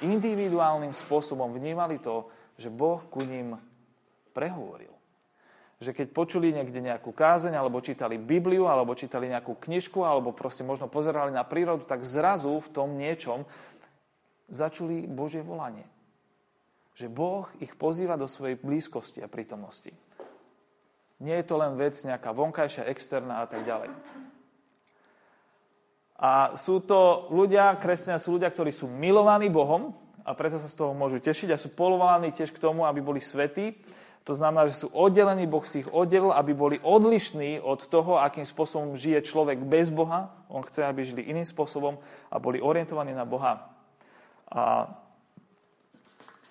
individuálnym 0.05 0.93
spôsobom 0.93 1.53
vnímali 1.53 2.01
to, 2.01 2.29
že 2.57 2.73
Boh 2.73 3.01
ku 3.09 3.25
ním 3.25 3.57
prehovoril. 4.33 4.96
Že 5.77 5.93
keď 5.93 6.07
počuli 6.17 6.57
niekde 6.57 6.81
nejakú 6.81 7.13
kázeň, 7.13 7.53
alebo 7.53 7.85
čítali 7.85 8.17
Bibliu, 8.17 8.65
alebo 8.65 8.97
čítali 8.97 9.29
nejakú 9.29 9.61
knižku, 9.61 10.01
alebo 10.01 10.33
proste 10.33 10.65
možno 10.65 10.89
pozerali 10.89 11.29
na 11.29 11.45
prírodu, 11.45 11.85
tak 11.85 12.01
zrazu 12.01 12.57
v 12.57 12.73
tom 12.73 12.97
niečom 12.97 13.45
začuli 14.49 15.05
Božie 15.05 15.45
volanie. 15.45 15.85
Že 16.97 17.13
Boh 17.13 17.45
ich 17.61 17.77
pozýva 17.77 18.17
do 18.17 18.25
svojej 18.25 18.57
blízkosti 18.57 19.21
a 19.21 19.29
prítomnosti. 19.29 19.93
Nie 21.21 21.41
je 21.41 21.49
to 21.49 21.61
len 21.61 21.77
vec 21.77 21.93
nejaká 21.93 22.33
vonkajšia, 22.33 22.89
externá 22.89 23.45
a 23.45 23.47
tak 23.49 23.65
ďalej. 23.69 23.93
A 26.17 26.57
sú 26.57 26.81
to 26.81 27.29
ľudia, 27.29 27.77
kresťania 27.77 28.17
sú 28.17 28.41
ľudia, 28.41 28.49
ktorí 28.49 28.73
sú 28.73 28.89
milovaní 28.89 29.53
Bohom 29.53 29.93
a 30.25 30.33
preto 30.33 30.57
sa 30.57 30.69
z 30.69 30.77
toho 30.77 30.97
môžu 30.97 31.21
tešiť 31.21 31.53
a 31.53 31.61
sú 31.61 31.77
polovaní 31.77 32.33
tiež 32.33 32.57
k 32.57 32.61
tomu, 32.61 32.89
aby 32.89 33.05
boli 33.05 33.21
svetí. 33.21 33.77
To 34.27 34.35
znamená, 34.35 34.67
že 34.67 34.83
sú 34.83 34.91
oddelení, 34.91 35.47
Boh 35.47 35.63
si 35.63 35.87
ich 35.87 35.91
oddelil, 35.95 36.35
aby 36.35 36.51
boli 36.51 36.77
odlišní 36.83 37.63
od 37.63 37.87
toho, 37.87 38.19
akým 38.19 38.43
spôsobom 38.43 38.99
žije 38.99 39.23
človek 39.23 39.63
bez 39.63 39.87
Boha. 39.87 40.35
On 40.51 40.67
chce, 40.67 40.83
aby 40.83 41.07
žili 41.07 41.31
iným 41.31 41.47
spôsobom 41.47 41.95
a 42.27 42.37
boli 42.43 42.59
orientovaní 42.59 43.15
na 43.15 43.23
Boha. 43.23 43.71
A, 44.51 44.91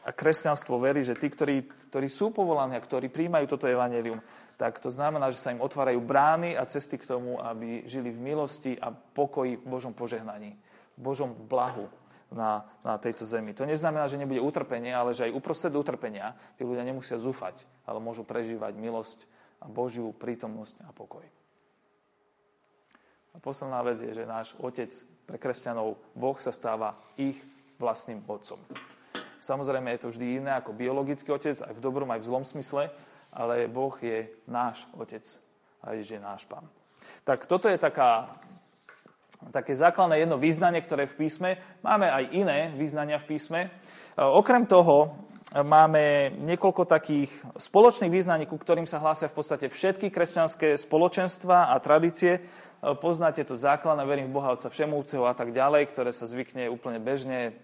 a 0.07 0.09
kresťanstvo 0.15 0.79
verí, 0.79 1.03
že 1.03 1.19
tí, 1.19 1.27
ktorí, 1.27 1.67
ktorí 1.91 2.07
sú 2.07 2.31
povolaní 2.31 2.79
a 2.79 2.85
ktorí 2.85 3.11
príjmajú 3.11 3.59
toto 3.59 3.67
evanelium, 3.67 4.23
tak 4.55 4.79
to 4.79 4.87
znamená, 4.87 5.27
že 5.35 5.43
sa 5.43 5.51
im 5.51 5.59
otvárajú 5.59 5.99
brány 5.99 6.55
a 6.55 6.63
cesty 6.63 6.95
k 6.95 7.11
tomu, 7.11 7.43
aby 7.43 7.83
žili 7.83 8.07
v 8.07 8.23
milosti 8.23 8.79
a 8.79 8.95
pokoji 8.95 9.59
v 9.59 9.67
Božom 9.67 9.91
požehnaní, 9.91 10.55
v 10.95 10.99
Božom 11.03 11.35
blahu 11.35 11.91
na, 12.33 12.65
na 12.81 12.97
tejto 12.97 13.25
zemi. 13.25 13.53
To 13.53 13.67
neznamená, 13.67 14.09
že 14.09 14.17
nebude 14.17 14.41
utrpenie, 14.41 14.93
ale 14.93 15.13
že 15.13 15.29
aj 15.29 15.35
uprostred 15.35 15.73
utrpenia 15.75 16.33
tí 16.57 16.65
ľudia 16.65 16.81
nemusia 16.81 17.21
zúfať, 17.21 17.65
ale 17.85 18.01
môžu 18.01 18.25
prežívať 18.25 18.73
milosť 18.77 19.25
a 19.61 19.69
Božiu 19.69 20.13
prítomnosť 20.13 20.81
a 20.85 20.91
pokoj. 20.91 21.25
A 23.35 23.37
posledná 23.43 23.83
vec 23.83 23.99
je, 23.99 24.15
že 24.15 24.23
náš 24.23 24.55
Otec 24.57 24.95
pre 25.27 25.41
kresťanov, 25.41 25.99
Boh 26.15 26.37
sa 26.39 26.53
stáva 26.53 26.95
ich 27.19 27.37
vlastným 27.81 28.23
otcom. 28.23 28.61
Samozrejme 29.45 29.93
je 29.93 30.01
to 30.01 30.09
vždy 30.09 30.41
iné 30.41 30.57
ako 30.57 30.73
biologický 30.73 31.29
otec, 31.29 31.53
aj 31.61 31.73
v 31.77 31.83
dobrom, 31.83 32.09
aj 32.09 32.25
v 32.25 32.27
zlom 32.33 32.41
smysle, 32.41 32.89
ale 33.29 33.69
Boh 33.69 33.93
je 34.01 34.25
náš 34.49 34.89
Otec 34.97 35.21
a 35.85 35.93
Ježiš 35.93 36.17
je 36.17 36.21
náš 36.23 36.41
Pán. 36.49 36.65
Tak 37.21 37.45
toto 37.45 37.69
je 37.69 37.77
taká, 37.77 38.25
také 39.51 39.75
základné 39.75 40.23
jedno 40.23 40.37
význanie, 40.39 40.81
ktoré 40.81 41.05
je 41.05 41.13
v 41.13 41.19
písme. 41.27 41.49
Máme 41.81 42.09
aj 42.09 42.23
iné 42.31 42.59
význania 42.75 43.21
v 43.21 43.35
písme. 43.35 43.59
E, 43.65 43.69
okrem 44.21 44.65
toho 44.65 45.15
máme 45.55 46.35
niekoľko 46.43 46.83
takých 46.89 47.31
spoločných 47.55 48.11
význaní, 48.11 48.45
ku 48.49 48.59
ktorým 48.59 48.89
sa 48.89 48.99
hlásia 48.99 49.31
v 49.31 49.37
podstate 49.39 49.67
všetky 49.71 50.11
kresťanské 50.11 50.75
spoločenstva 50.75 51.71
a 51.71 51.75
tradície. 51.79 52.39
E, 52.39 52.41
poznáte 52.97 53.43
to 53.43 53.59
základné, 53.59 54.03
verím 54.03 54.31
v 54.31 54.35
Boha 54.39 54.55
Otca 54.55 54.71
Všemúceho 54.71 55.27
a 55.27 55.35
tak 55.37 55.51
ďalej, 55.51 55.91
ktoré 55.91 56.11
sa 56.15 56.27
zvykne 56.27 56.71
úplne 56.71 56.97
bežne 57.03 57.55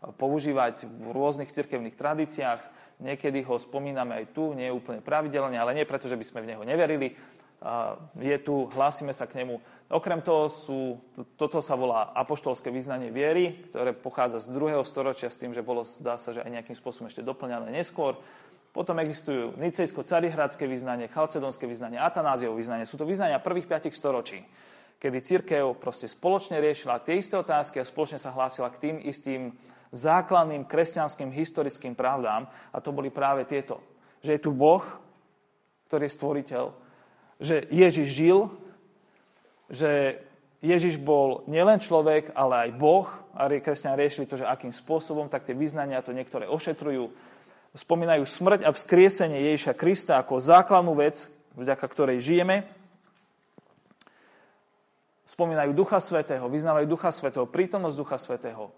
používať 0.00 0.88
v 0.88 1.06
rôznych 1.12 1.52
cirkevných 1.52 1.96
tradíciách 1.96 2.80
Niekedy 3.00 3.40
ho 3.48 3.56
spomíname 3.56 4.12
aj 4.12 4.36
tu, 4.36 4.52
nie 4.52 4.68
je 4.68 4.76
úplne 4.76 5.00
pravidelne, 5.00 5.56
ale 5.56 5.72
nie 5.72 5.88
preto, 5.88 6.04
že 6.04 6.20
by 6.20 6.24
sme 6.24 6.44
v 6.44 6.48
neho 6.52 6.62
neverili. 6.68 7.16
Je 8.16 8.36
tu, 8.40 8.72
hlásime 8.72 9.12
sa 9.12 9.28
k 9.28 9.44
nemu. 9.44 9.60
Okrem 9.92 10.24
toho 10.24 10.48
sú, 10.48 10.96
toto 11.36 11.60
sa 11.60 11.76
volá 11.76 12.14
apoštolské 12.16 12.72
vyznanie 12.72 13.12
viery, 13.12 13.68
ktoré 13.68 13.92
pochádza 13.92 14.40
z 14.40 14.54
druhého 14.54 14.80
storočia 14.86 15.28
s 15.28 15.36
tým, 15.36 15.52
že 15.52 15.60
bolo, 15.60 15.84
zdá 15.84 16.16
sa, 16.16 16.32
že 16.32 16.40
aj 16.40 16.48
nejakým 16.48 16.78
spôsobom 16.78 17.10
ešte 17.10 17.26
doplňané 17.26 17.68
neskôr. 17.68 18.16
Potom 18.70 18.96
existujú 19.02 19.58
nicejsko-carihradské 19.58 20.64
vyznanie, 20.70 21.10
chalcedonské 21.10 21.66
vyznanie, 21.66 21.98
atanáziovo 21.98 22.54
vyznanie. 22.54 22.86
Sú 22.86 22.96
to 22.96 23.04
vyznania 23.04 23.42
prvých 23.42 23.66
5 23.66 23.90
storočí, 23.90 24.40
kedy 25.02 25.18
církev 25.18 25.74
proste 25.76 26.06
spoločne 26.06 26.62
riešila 26.62 27.02
tie 27.02 27.18
isté 27.18 27.34
otázky 27.34 27.82
a 27.82 27.84
spoločne 27.84 28.22
sa 28.22 28.30
hlásila 28.30 28.70
k 28.70 28.80
tým 28.88 28.96
istým 29.02 29.52
základným 29.90 30.70
kresťanským 30.70 31.34
historickým 31.34 31.98
pravdám 31.98 32.46
a 32.46 32.78
to 32.78 32.94
boli 32.94 33.10
práve 33.10 33.42
tieto. 33.42 33.82
Že 34.22 34.38
je 34.38 34.44
tu 34.46 34.54
Boh, 34.54 34.86
ktorý 35.90 36.06
je 36.06 36.14
stvoriteľ, 36.14 36.64
že 37.40 37.64
Ježiš 37.72 38.08
žil, 38.12 38.38
že 39.72 40.20
Ježiš 40.60 41.00
bol 41.00 41.40
nielen 41.48 41.80
človek, 41.80 42.36
ale 42.36 42.68
aj 42.68 42.70
Boh 42.76 43.08
a 43.32 43.48
kresťania 43.48 43.96
riešili 43.96 44.28
to, 44.28 44.36
že 44.36 44.44
akým 44.44 44.70
spôsobom, 44.70 45.32
tak 45.32 45.48
tie 45.48 45.56
vyznania 45.56 46.04
to 46.04 46.12
niektoré 46.12 46.44
ošetrujú. 46.44 47.08
Spomínajú 47.72 48.28
smrť 48.28 48.68
a 48.68 48.74
vzkriesenie 48.76 49.40
Ježiša 49.50 49.72
Krista 49.72 50.20
ako 50.20 50.36
základnú 50.36 50.92
vec, 51.00 51.32
vďaka 51.56 51.86
ktorej 51.88 52.20
žijeme. 52.20 52.68
Spomínajú 55.24 55.72
Ducha 55.72 56.02
Svetého, 56.02 56.44
vyznávajú 56.50 56.86
Ducha 56.90 57.08
Svetého, 57.14 57.46
prítomnosť 57.48 57.96
Ducha 57.96 58.18
Svetého, 58.20 58.74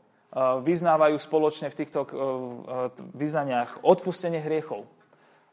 vyznávajú 0.63 1.17
spoločne 1.19 1.73
v 1.73 1.79
týchto 1.83 2.07
vyznaniach 3.17 3.83
odpustenie 3.83 4.39
hriechov 4.39 4.87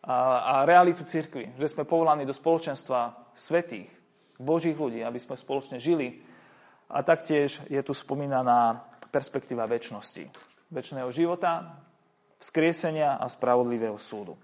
a, 0.03 0.63
realitu 0.63 1.03
cirkvi, 1.03 1.55
že 1.59 1.71
sme 1.71 1.83
povolaní 1.83 2.23
do 2.23 2.35
spoločenstva 2.35 3.31
svetých, 3.35 3.91
božích 4.39 4.79
ľudí, 4.79 5.03
aby 5.03 5.19
sme 5.19 5.35
spoločne 5.35 5.77
žili. 5.77 6.23
A 6.89 7.03
taktiež 7.05 7.61
je 7.69 7.81
tu 7.85 7.93
spomínaná 7.93 8.81
perspektíva 9.13 9.69
väčšnosti, 9.69 10.25
väčšného 10.73 11.09
života, 11.13 11.77
vzkriesenia 12.39 13.19
a 13.19 13.25
spravodlivého 13.27 13.99
súdu. 13.99 14.39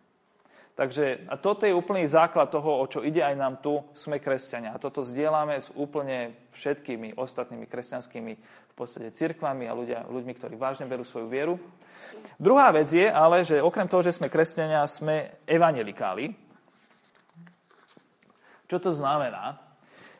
Takže 0.75 1.32
a 1.32 1.39
toto 1.39 1.63
je 1.63 1.72
úplný 1.72 2.03
základ 2.03 2.51
toho, 2.51 2.84
o 2.84 2.86
čo 2.91 3.00
ide 3.00 3.24
aj 3.24 3.36
nám 3.39 3.63
tu, 3.63 3.79
sme 3.96 4.20
kresťania. 4.20 4.75
A 4.75 4.82
toto 4.82 5.00
zdieľame 5.00 5.55
s 5.55 5.72
úplne 5.72 6.36
všetkými 6.51 7.15
ostatnými 7.15 7.63
kresťanskými 7.63 8.34
v 8.36 8.74
podstate 8.75 9.15
cirkvami 9.15 9.72
a 9.72 9.74
ľudia, 9.74 10.03
ľuďmi, 10.03 10.36
ktorí 10.36 10.60
vážne 10.60 10.84
berú 10.84 11.08
svoju 11.08 11.32
vieru. 11.32 11.55
Druhá 12.36 12.75
vec 12.75 12.91
je 12.91 13.08
ale, 13.08 13.48
že 13.48 13.63
okrem 13.63 13.88
toho, 13.88 14.03
že 14.03 14.20
sme 14.20 14.27
kresťania, 14.27 14.84
sme 14.84 15.48
evangelikáli. 15.48 16.36
Čo 18.67 18.84
to 18.84 18.91
znamená? 18.91 19.55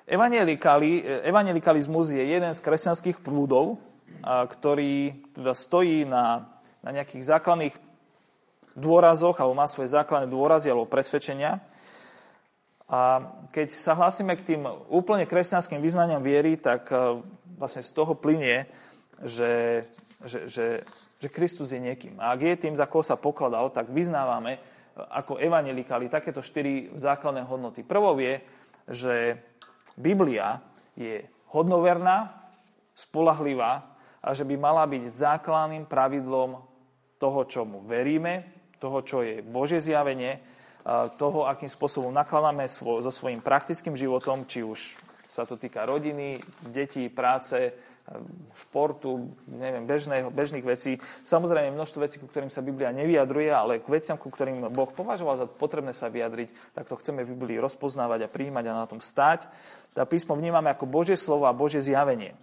Evangelikalizmus 0.08 2.16
je 2.16 2.24
jeden 2.24 2.56
z 2.56 2.64
kresťanských 2.64 3.20
prúdov, 3.20 3.84
ktorý 4.24 5.20
teda 5.36 5.52
stojí 5.52 6.08
na, 6.08 6.48
na 6.80 6.96
nejakých 6.96 7.28
základných 7.28 7.76
dôrazoch, 8.76 9.40
alebo 9.40 9.56
má 9.56 9.66
svoje 9.72 9.96
základné 9.96 10.28
dôrazy 10.28 10.68
alebo 10.68 10.86
presvedčenia. 10.86 11.64
A 12.86 13.34
keď 13.50 13.74
sa 13.74 13.98
hlásime 13.98 14.38
k 14.38 14.46
tým 14.54 14.62
úplne 14.94 15.26
kresťanským 15.26 15.82
vyznaniam 15.82 16.22
viery, 16.22 16.60
tak 16.62 16.86
e, 16.94 17.18
vlastne 17.58 17.82
z 17.82 17.90
toho 17.96 18.14
plinie, 18.14 18.70
že, 19.26 19.82
že, 20.22 20.46
že, 20.46 20.68
že 21.18 21.28
Kristus 21.34 21.74
je 21.74 21.82
niekým. 21.82 22.22
A 22.22 22.38
ak 22.38 22.46
je 22.46 22.62
tým, 22.68 22.78
za 22.78 22.86
koho 22.86 23.02
sa 23.02 23.18
pokladal, 23.18 23.74
tak 23.74 23.90
vyznávame 23.90 24.60
e, 24.60 24.60
ako 25.02 25.42
evangelikáli 25.42 26.14
takéto 26.14 26.46
štyri 26.46 26.94
základné 26.94 27.42
hodnoty. 27.50 27.82
Prvou 27.82 28.22
je, 28.22 28.38
že 28.86 29.42
Biblia 29.98 30.62
je 30.94 31.26
hodnoverná, 31.50 32.38
spolahlivá 32.94 33.98
a 34.22 34.30
že 34.38 34.46
by 34.46 34.56
mala 34.62 34.86
byť 34.86 35.04
základným 35.10 35.90
pravidlom 35.90 36.62
toho, 37.18 37.40
čo 37.50 37.66
mu 37.66 37.82
veríme, 37.82 38.55
toho, 38.86 39.02
čo 39.02 39.26
je 39.26 39.42
Božie 39.42 39.82
zjavenie, 39.82 40.38
toho, 41.18 41.50
akým 41.50 41.66
spôsobom 41.66 42.14
nakladáme 42.14 42.70
so 42.70 43.10
svojím 43.10 43.42
praktickým 43.42 43.98
životom, 43.98 44.46
či 44.46 44.62
už 44.62 45.02
sa 45.26 45.50
to 45.50 45.58
týka 45.58 45.82
rodiny, 45.90 46.38
detí, 46.70 47.10
práce, 47.10 47.74
športu, 48.54 49.34
neviem, 49.50 49.82
bežného, 49.90 50.30
bežných 50.30 50.62
vecí. 50.62 51.02
Samozrejme 51.26 51.74
množstvo 51.74 52.06
vecí, 52.06 52.22
ku 52.22 52.30
ktorým 52.30 52.54
sa 52.54 52.62
Biblia 52.62 52.94
nevyjadruje, 52.94 53.50
ale 53.50 53.82
k 53.82 53.90
veciam, 53.90 54.14
ku 54.22 54.30
ktorým 54.30 54.70
Boh 54.70 54.94
považoval 54.94 55.42
za 55.42 55.50
potrebné 55.50 55.90
sa 55.90 56.14
vyjadriť, 56.14 56.78
tak 56.78 56.86
to 56.86 57.02
chceme 57.02 57.26
v 57.26 57.34
Biblii 57.34 57.58
rozpoznávať 57.58 58.30
a 58.30 58.32
prijímať 58.32 58.66
a 58.70 58.78
na 58.78 58.86
tom 58.86 59.02
stáť. 59.02 59.50
Tá 59.98 60.06
písmo 60.06 60.38
vnímame 60.38 60.70
ako 60.70 60.86
Božie 60.86 61.18
slovo 61.18 61.50
a 61.50 61.58
Božie 61.58 61.82
zjavenie. 61.82 62.38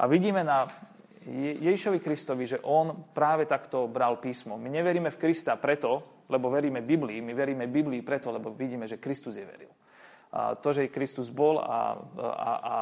A 0.00 0.08
vidíme 0.08 0.40
na 0.40 0.72
Ježišovi 1.32 1.98
Kristovi, 2.04 2.44
že 2.44 2.60
on 2.62 3.08
práve 3.16 3.48
takto 3.48 3.88
bral 3.88 4.20
písmo. 4.20 4.60
My 4.60 4.68
neveríme 4.68 5.08
v 5.08 5.20
Krista 5.20 5.56
preto, 5.56 6.22
lebo 6.28 6.52
veríme 6.52 6.84
Biblii, 6.84 7.20
my 7.20 7.32
veríme 7.32 7.64
Biblii 7.68 8.04
preto, 8.04 8.32
lebo 8.32 8.52
vidíme, 8.52 8.88
že 8.88 9.00
Kristus 9.00 9.36
je 9.36 9.44
veril. 9.44 9.72
A 10.34 10.58
to, 10.58 10.74
že 10.74 10.90
Kristus 10.90 11.30
bol 11.30 11.62
a, 11.62 11.96
a, 12.18 12.52
a 12.58 12.76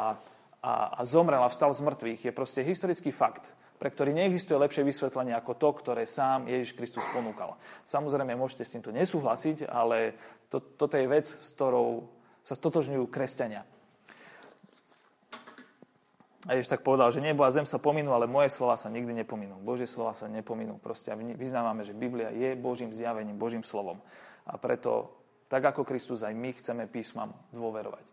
a, 0.63 0.95
a 0.95 1.01
zomrel 1.03 1.43
a 1.43 1.51
vstal 1.51 1.75
z 1.75 1.83
mŕtvych, 1.83 2.31
je 2.31 2.33
proste 2.33 2.63
historický 2.63 3.11
fakt, 3.11 3.51
pre 3.83 3.91
ktorý 3.91 4.15
neexistuje 4.15 4.55
lepšie 4.55 4.87
vysvetlenie 4.87 5.35
ako 5.35 5.59
to, 5.59 5.69
ktoré 5.83 6.07
sám 6.07 6.47
Ježiš 6.47 6.79
Kristus 6.79 7.03
ponúkal. 7.11 7.59
Samozrejme, 7.83 8.39
môžete 8.39 8.63
s 8.63 8.79
týmto 8.79 8.95
nesúhlasiť, 8.95 9.67
ale 9.67 10.15
to, 10.47 10.63
toto 10.79 10.95
je 10.95 11.11
vec, 11.11 11.27
s 11.27 11.51
ktorou 11.59 12.07
sa 12.47 12.55
stotožňujú 12.55 13.11
kresťania. 13.11 13.67
A 16.51 16.59
Ježiš 16.59 16.75
tak 16.75 16.83
povedal, 16.83 17.07
že 17.15 17.23
nebo 17.23 17.47
a 17.47 17.55
zem 17.55 17.63
sa 17.63 17.79
pominú, 17.79 18.11
ale 18.11 18.27
moje 18.27 18.51
slova 18.51 18.75
sa 18.75 18.91
nikdy 18.91 19.23
nepominú. 19.23 19.63
Božie 19.63 19.87
slova 19.87 20.11
sa 20.11 20.27
nepominú. 20.27 20.75
Proste 20.83 21.15
a 21.15 21.17
vyznávame, 21.17 21.87
že 21.87 21.95
Biblia 21.95 22.35
je 22.35 22.59
Božím 22.59 22.91
zjavením, 22.91 23.39
Božím 23.39 23.63
slovom. 23.63 24.03
A 24.51 24.59
preto, 24.59 25.15
tak 25.47 25.63
ako 25.63 25.87
Kristus, 25.87 26.27
aj 26.27 26.35
my 26.35 26.51
chceme 26.59 26.91
písmam 26.91 27.31
dôverovať. 27.55 28.03
E, 28.03 28.11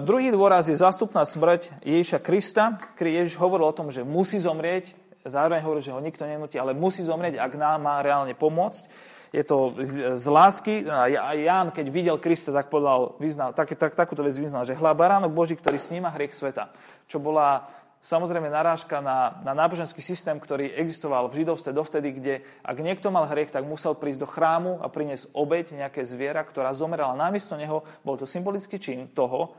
druhý 0.00 0.32
dôraz 0.32 0.72
je 0.72 0.80
zástupná 0.80 1.20
smrť 1.28 1.84
Ježiša 1.84 2.24
Krista, 2.24 2.80
kedy 2.96 3.28
Ježiš 3.28 3.36
hovoril 3.36 3.68
o 3.68 3.76
tom, 3.76 3.92
že 3.92 4.00
musí 4.00 4.40
zomrieť, 4.40 4.96
zároveň 5.28 5.60
hovoril, 5.68 5.84
že 5.84 5.92
ho 5.92 6.00
nikto 6.00 6.24
nenutí, 6.24 6.56
ale 6.56 6.72
musí 6.72 7.04
zomrieť, 7.04 7.36
ak 7.36 7.52
nám 7.60 7.84
má 7.84 8.00
reálne 8.00 8.32
pomôcť. 8.32 8.88
Je 9.34 9.42
to 9.42 9.74
z, 9.82 10.18
z 10.18 10.26
lásky. 10.30 10.86
A 10.86 11.34
Ján, 11.34 11.74
keď 11.74 11.86
videl 11.90 12.16
Krista, 12.18 12.54
tak 12.54 12.70
povedal, 12.70 13.18
vyznal, 13.18 13.50
tak, 13.56 13.74
tak, 13.74 13.98
takúto 13.98 14.22
vec 14.22 14.34
vyznal, 14.38 14.62
že 14.62 14.78
hľa 14.78 14.92
baránok 14.94 15.32
Boží, 15.34 15.58
ktorý 15.58 15.78
sníma 15.78 16.14
hriech 16.14 16.34
sveta. 16.34 16.70
Čo 17.10 17.18
bola 17.18 17.66
samozrejme 18.06 18.46
narážka 18.46 19.02
na, 19.02 19.42
na 19.42 19.50
náboženský 19.50 19.98
systém, 19.98 20.38
ktorý 20.38 20.78
existoval 20.78 21.26
v 21.26 21.42
židovstve 21.42 21.74
dovtedy, 21.74 22.08
kde 22.14 22.34
ak 22.62 22.78
niekto 22.78 23.10
mal 23.10 23.26
hriech, 23.26 23.50
tak 23.50 23.66
musel 23.66 23.98
prísť 23.98 24.22
do 24.22 24.28
chrámu 24.30 24.78
a 24.78 24.86
priniesť 24.86 25.34
obeď, 25.34 25.74
nejaké 25.74 26.06
zviera, 26.06 26.46
ktorá 26.46 26.70
zomerala 26.70 27.18
namiesto 27.18 27.58
neho. 27.58 27.82
Bol 28.06 28.14
to 28.14 28.28
symbolický 28.28 28.78
čin 28.78 29.10
toho, 29.10 29.58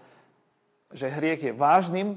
že 0.95 1.11
hriech 1.11 1.51
je 1.51 1.51
vážnym 1.51 2.15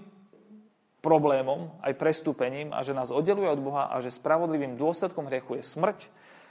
problémom, 1.00 1.73
aj 1.80 1.97
prestúpením 1.97 2.71
a 2.76 2.85
že 2.85 2.95
nás 2.95 3.11
oddeluje 3.11 3.49
od 3.49 3.61
Boha 3.64 3.88
a 3.90 3.99
že 4.04 4.14
spravodlivým 4.14 4.76
dôsledkom 4.76 5.26
hriechu 5.26 5.59
je 5.59 5.64
smrť, 5.64 5.99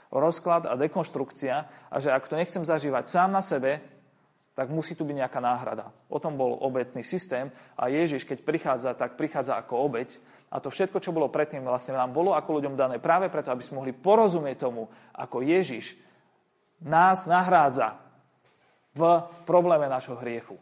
rozklad 0.09 0.65
a 0.65 0.73
dekonštrukcia 0.77 1.55
a 1.89 1.95
že 2.01 2.09
ak 2.09 2.25
to 2.29 2.37
nechcem 2.37 2.65
zažívať 2.65 3.05
sám 3.09 3.29
na 3.33 3.41
sebe, 3.41 3.81
tak 4.57 4.67
musí 4.73 4.91
tu 4.91 5.07
byť 5.07 5.15
nejaká 5.23 5.39
náhrada. 5.39 5.95
O 6.11 6.19
tom 6.19 6.35
bol 6.35 6.59
obetný 6.59 6.99
systém 7.05 7.47
a 7.79 7.87
Ježiš, 7.87 8.27
keď 8.27 8.43
prichádza, 8.43 8.91
tak 8.97 9.15
prichádza 9.15 9.55
ako 9.55 9.87
obeť. 9.87 10.19
A 10.49 10.59
to 10.59 10.67
všetko, 10.73 10.99
čo 10.99 11.15
bolo 11.15 11.31
predtým, 11.31 11.63
vlastne 11.63 11.95
nám 11.95 12.11
bolo 12.11 12.35
ako 12.35 12.59
ľuďom 12.59 12.75
dané 12.75 12.97
práve 12.99 13.31
preto, 13.31 13.53
aby 13.53 13.63
sme 13.63 13.79
mohli 13.79 13.93
porozumieť 13.95 14.67
tomu, 14.67 14.89
ako 15.15 15.45
Ježiš 15.45 15.95
nás 16.83 17.23
nahrádza 17.29 18.01
v 18.97 19.23
probléme 19.47 19.87
našho 19.87 20.17
hriechu 20.19 20.59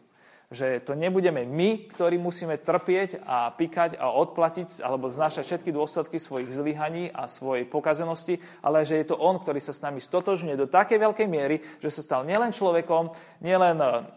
že 0.48 0.80
to 0.80 0.96
nebudeme 0.96 1.44
my, 1.44 1.92
ktorí 1.92 2.16
musíme 2.16 2.56
trpieť 2.56 3.20
a 3.28 3.52
pikať 3.52 4.00
a 4.00 4.16
odplatiť 4.16 4.80
alebo 4.80 5.12
znášať 5.12 5.44
všetky 5.44 5.70
dôsledky 5.76 6.16
svojich 6.16 6.48
zlyhaní 6.48 7.12
a 7.12 7.28
svojej 7.28 7.68
pokazenosti, 7.68 8.40
ale 8.64 8.88
že 8.88 8.96
je 8.96 9.12
to 9.12 9.20
On, 9.20 9.36
ktorý 9.36 9.60
sa 9.60 9.76
s 9.76 9.84
nami 9.84 10.00
stotožňuje 10.00 10.56
do 10.56 10.64
takej 10.64 11.04
veľkej 11.04 11.28
miery, 11.28 11.60
že 11.84 11.92
sa 11.92 12.00
stal 12.00 12.20
nielen 12.24 12.56
človekom, 12.56 13.12
nielen 13.44 13.76
eh, 13.76 14.08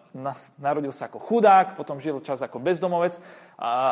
narodil 0.55 0.95
sa 0.95 1.11
ako 1.11 1.19
chudák, 1.19 1.75
potom 1.75 1.99
žil 1.99 2.23
čas 2.23 2.39
ako 2.39 2.63
bezdomovec, 2.63 3.19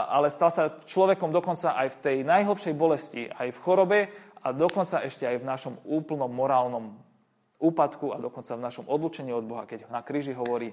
ale 0.07 0.31
stal 0.31 0.51
sa 0.51 0.79
človekom 0.83 1.35
dokonca 1.35 1.75
aj 1.75 1.87
v 1.95 1.99
tej 1.99 2.17
najhlbšej 2.23 2.73
bolesti, 2.75 3.27
aj 3.27 3.51
v 3.51 3.61
chorobe 3.63 3.99
a 4.43 4.55
dokonca 4.55 5.03
ešte 5.03 5.27
aj 5.27 5.43
v 5.43 5.47
našom 5.47 5.75
úplnom 5.83 6.31
morálnom 6.31 6.95
úpadku 7.59 8.15
a 8.15 8.17
dokonca 8.23 8.55
v 8.55 8.63
našom 8.63 8.85
odlučení 8.87 9.35
od 9.35 9.43
Boha, 9.43 9.67
keď 9.67 9.91
na 9.91 9.99
kríži 9.99 10.31
hovorí, 10.31 10.71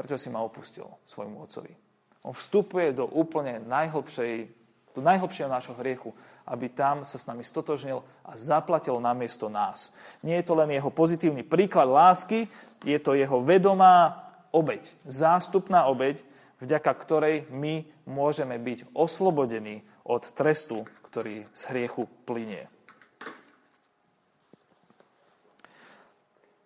prečo 0.00 0.16
si 0.16 0.32
ma 0.32 0.40
opustil 0.40 0.88
svojmu 1.04 1.44
otcovi. 1.44 1.76
On 2.24 2.32
vstupuje 2.32 2.96
do 2.96 3.04
úplne 3.04 3.60
najhlbšej, 3.68 4.48
do 4.96 5.00
najhlbšieho 5.04 5.52
nášho 5.52 5.76
hriechu, 5.76 6.16
aby 6.48 6.72
tam 6.72 7.04
sa 7.04 7.20
s 7.20 7.28
nami 7.28 7.44
stotožnil 7.44 8.00
a 8.24 8.32
zaplatil 8.32 8.96
namiesto 8.96 9.52
nás. 9.52 9.92
Nie 10.24 10.40
je 10.40 10.48
to 10.48 10.56
len 10.56 10.72
jeho 10.72 10.88
pozitívny 10.88 11.44
príklad 11.44 11.88
lásky, 11.88 12.48
je 12.80 12.96
to 12.96 13.12
jeho 13.12 13.44
vedomá 13.44 14.24
obeď, 14.56 14.88
zástupná 15.04 15.84
obeď, 15.84 16.24
vďaka 16.64 16.92
ktorej 16.96 17.36
my 17.52 17.84
môžeme 18.08 18.56
byť 18.56 18.88
oslobodení 18.96 19.84
od 20.04 20.24
trestu, 20.32 20.88
ktorý 21.12 21.44
z 21.52 21.62
hriechu 21.72 22.08
plinie. 22.24 22.68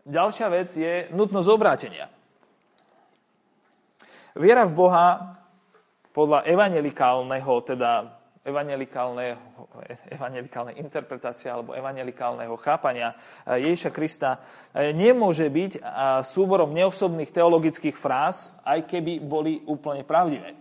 Ďalšia 0.05 0.47
vec 0.53 0.69
je 0.69 1.09
nutnosť 1.17 1.49
obrátenia. 1.49 2.13
Viera 4.35 4.67
v 4.67 4.75
Boha 4.75 5.39
podľa 6.11 6.43
evangelikálneho, 6.43 7.55
teda 7.63 8.19
evangelikálnej 8.43 10.75
interpretácie 10.75 11.47
alebo 11.47 11.71
evangelikálneho 11.71 12.59
chápania 12.59 13.15
eh, 13.15 13.63
Ježiša 13.63 13.95
Krista 13.95 14.43
eh, 14.75 14.91
nemôže 14.91 15.47
byť 15.47 15.73
eh, 15.79 15.83
súborom 16.27 16.75
neosobných 16.75 17.31
teologických 17.31 17.95
fráz, 17.95 18.59
aj 18.67 18.91
keby 18.91 19.23
boli 19.23 19.63
úplne 19.71 20.03
pravdivé. 20.03 20.59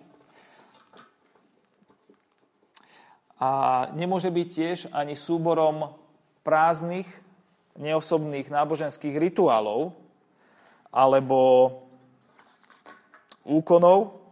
A 3.41 3.89
nemôže 3.97 4.29
byť 4.29 4.47
tiež 4.53 4.93
ani 4.93 5.17
súborom 5.17 5.97
prázdnych, 6.45 7.09
neosobných 7.81 8.53
náboženských 8.53 9.17
rituálov 9.17 9.97
alebo 10.93 11.81
úkonov 13.43 14.23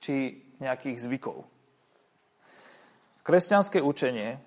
či 0.00 0.38
nejakých 0.62 0.96
zvykov. 1.02 1.44
Kresťanské 3.26 3.82
učenie, 3.82 4.38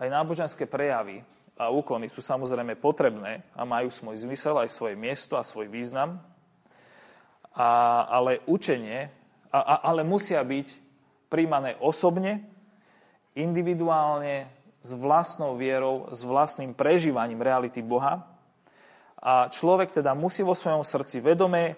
aj 0.00 0.08
náboženské 0.08 0.64
prejavy 0.64 1.20
a 1.56 1.68
úkony 1.68 2.08
sú 2.08 2.24
samozrejme 2.24 2.76
potrebné 2.80 3.44
a 3.52 3.68
majú 3.68 3.92
svoj 3.92 4.16
zmysel, 4.24 4.56
aj 4.56 4.72
svoje 4.72 4.96
miesto 4.96 5.36
a 5.36 5.44
svoj 5.44 5.68
význam, 5.68 6.20
a, 7.52 7.68
ale 8.08 8.40
učenie, 8.48 9.08
a, 9.52 9.58
a, 9.60 9.74
ale 9.88 10.04
musia 10.04 10.40
byť 10.40 10.68
príjmané 11.28 11.76
osobne, 11.80 12.44
individuálne, 13.36 14.48
s 14.86 14.94
vlastnou 14.94 15.58
vierou, 15.58 16.06
s 16.14 16.22
vlastným 16.22 16.70
prežívaním 16.70 17.42
reality 17.42 17.82
Boha 17.82 18.35
a 19.26 19.50
človek 19.50 19.90
teda 19.90 20.14
musí 20.14 20.46
vo 20.46 20.54
svojom 20.54 20.86
srdci 20.86 21.18
vedome 21.18 21.74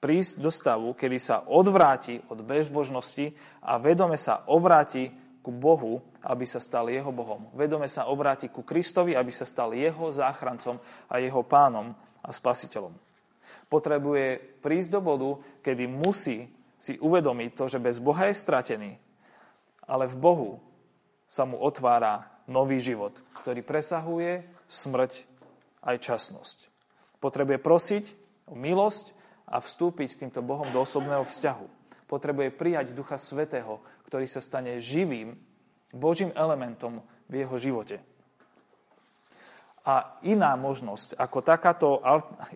prísť 0.00 0.40
do 0.40 0.48
stavu, 0.48 0.96
kedy 0.96 1.20
sa 1.20 1.44
odvráti 1.44 2.24
od 2.32 2.40
bezbožnosti 2.40 3.36
a 3.60 3.76
vedome 3.76 4.16
sa 4.16 4.48
obráti 4.48 5.12
ku 5.44 5.52
Bohu, 5.52 6.00
aby 6.24 6.48
sa 6.48 6.56
stal 6.56 6.88
jeho 6.88 7.12
Bohom. 7.12 7.52
Vedome 7.52 7.84
sa 7.84 8.08
obráti 8.08 8.48
ku 8.48 8.64
Kristovi, 8.64 9.12
aby 9.12 9.28
sa 9.28 9.44
stal 9.44 9.76
jeho 9.76 10.08
záchrancom 10.08 10.80
a 11.12 11.20
jeho 11.20 11.44
pánom 11.44 11.92
a 12.24 12.32
spasiteľom. 12.32 12.96
Potrebuje 13.68 14.58
prísť 14.64 14.96
do 14.96 15.00
bodu, 15.04 15.30
kedy 15.60 15.84
musí 15.84 16.48
si 16.80 16.96
uvedomiť 16.96 17.50
to, 17.52 17.64
že 17.68 17.82
bez 17.82 18.00
Boha 18.00 18.30
je 18.30 18.40
stratený, 18.40 18.96
ale 19.84 20.08
v 20.08 20.16
Bohu 20.16 20.50
sa 21.28 21.44
mu 21.44 21.60
otvára 21.60 22.30
nový 22.48 22.80
život, 22.80 23.20
ktorý 23.42 23.60
presahuje 23.60 24.46
smrť 24.70 25.26
aj 25.82 25.96
časnosť. 25.98 26.75
Potrebuje 27.26 27.58
prosiť 27.58 28.04
o 28.46 28.54
milosť 28.54 29.10
a 29.50 29.58
vstúpiť 29.58 30.06
s 30.06 30.20
týmto 30.22 30.46
Bohom 30.46 30.70
do 30.70 30.78
osobného 30.78 31.26
vzťahu. 31.26 31.66
Potrebuje 32.06 32.54
prijať 32.54 32.94
Ducha 32.94 33.18
Svetého, 33.18 33.82
ktorý 34.06 34.30
sa 34.30 34.38
stane 34.38 34.78
živým 34.78 35.34
Božím 35.90 36.30
elementom 36.38 37.02
v 37.26 37.42
jeho 37.42 37.58
živote. 37.58 37.98
A 39.82 40.22
iná 40.22 40.54
možnosť, 40.54 41.18
ako 41.18 41.38
takáto 41.42 41.98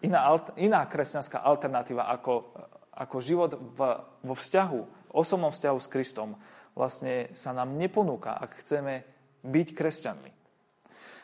iná, 0.07 0.39
iná 0.55 0.87
kresťanská 0.87 1.43
alternatíva, 1.43 2.07
ako, 2.07 2.55
ako 2.95 3.17
život 3.19 3.59
v, 3.59 3.79
vo 4.23 4.35
vzťahu, 4.39 5.11
osobnom 5.11 5.51
vzťahu 5.51 5.79
s 5.83 5.91
Kristom, 5.91 6.39
vlastne 6.79 7.35
sa 7.35 7.51
nám 7.51 7.75
neponúka, 7.75 8.39
ak 8.39 8.63
chceme 8.63 9.03
byť 9.43 9.69
kresťanmi. 9.75 10.40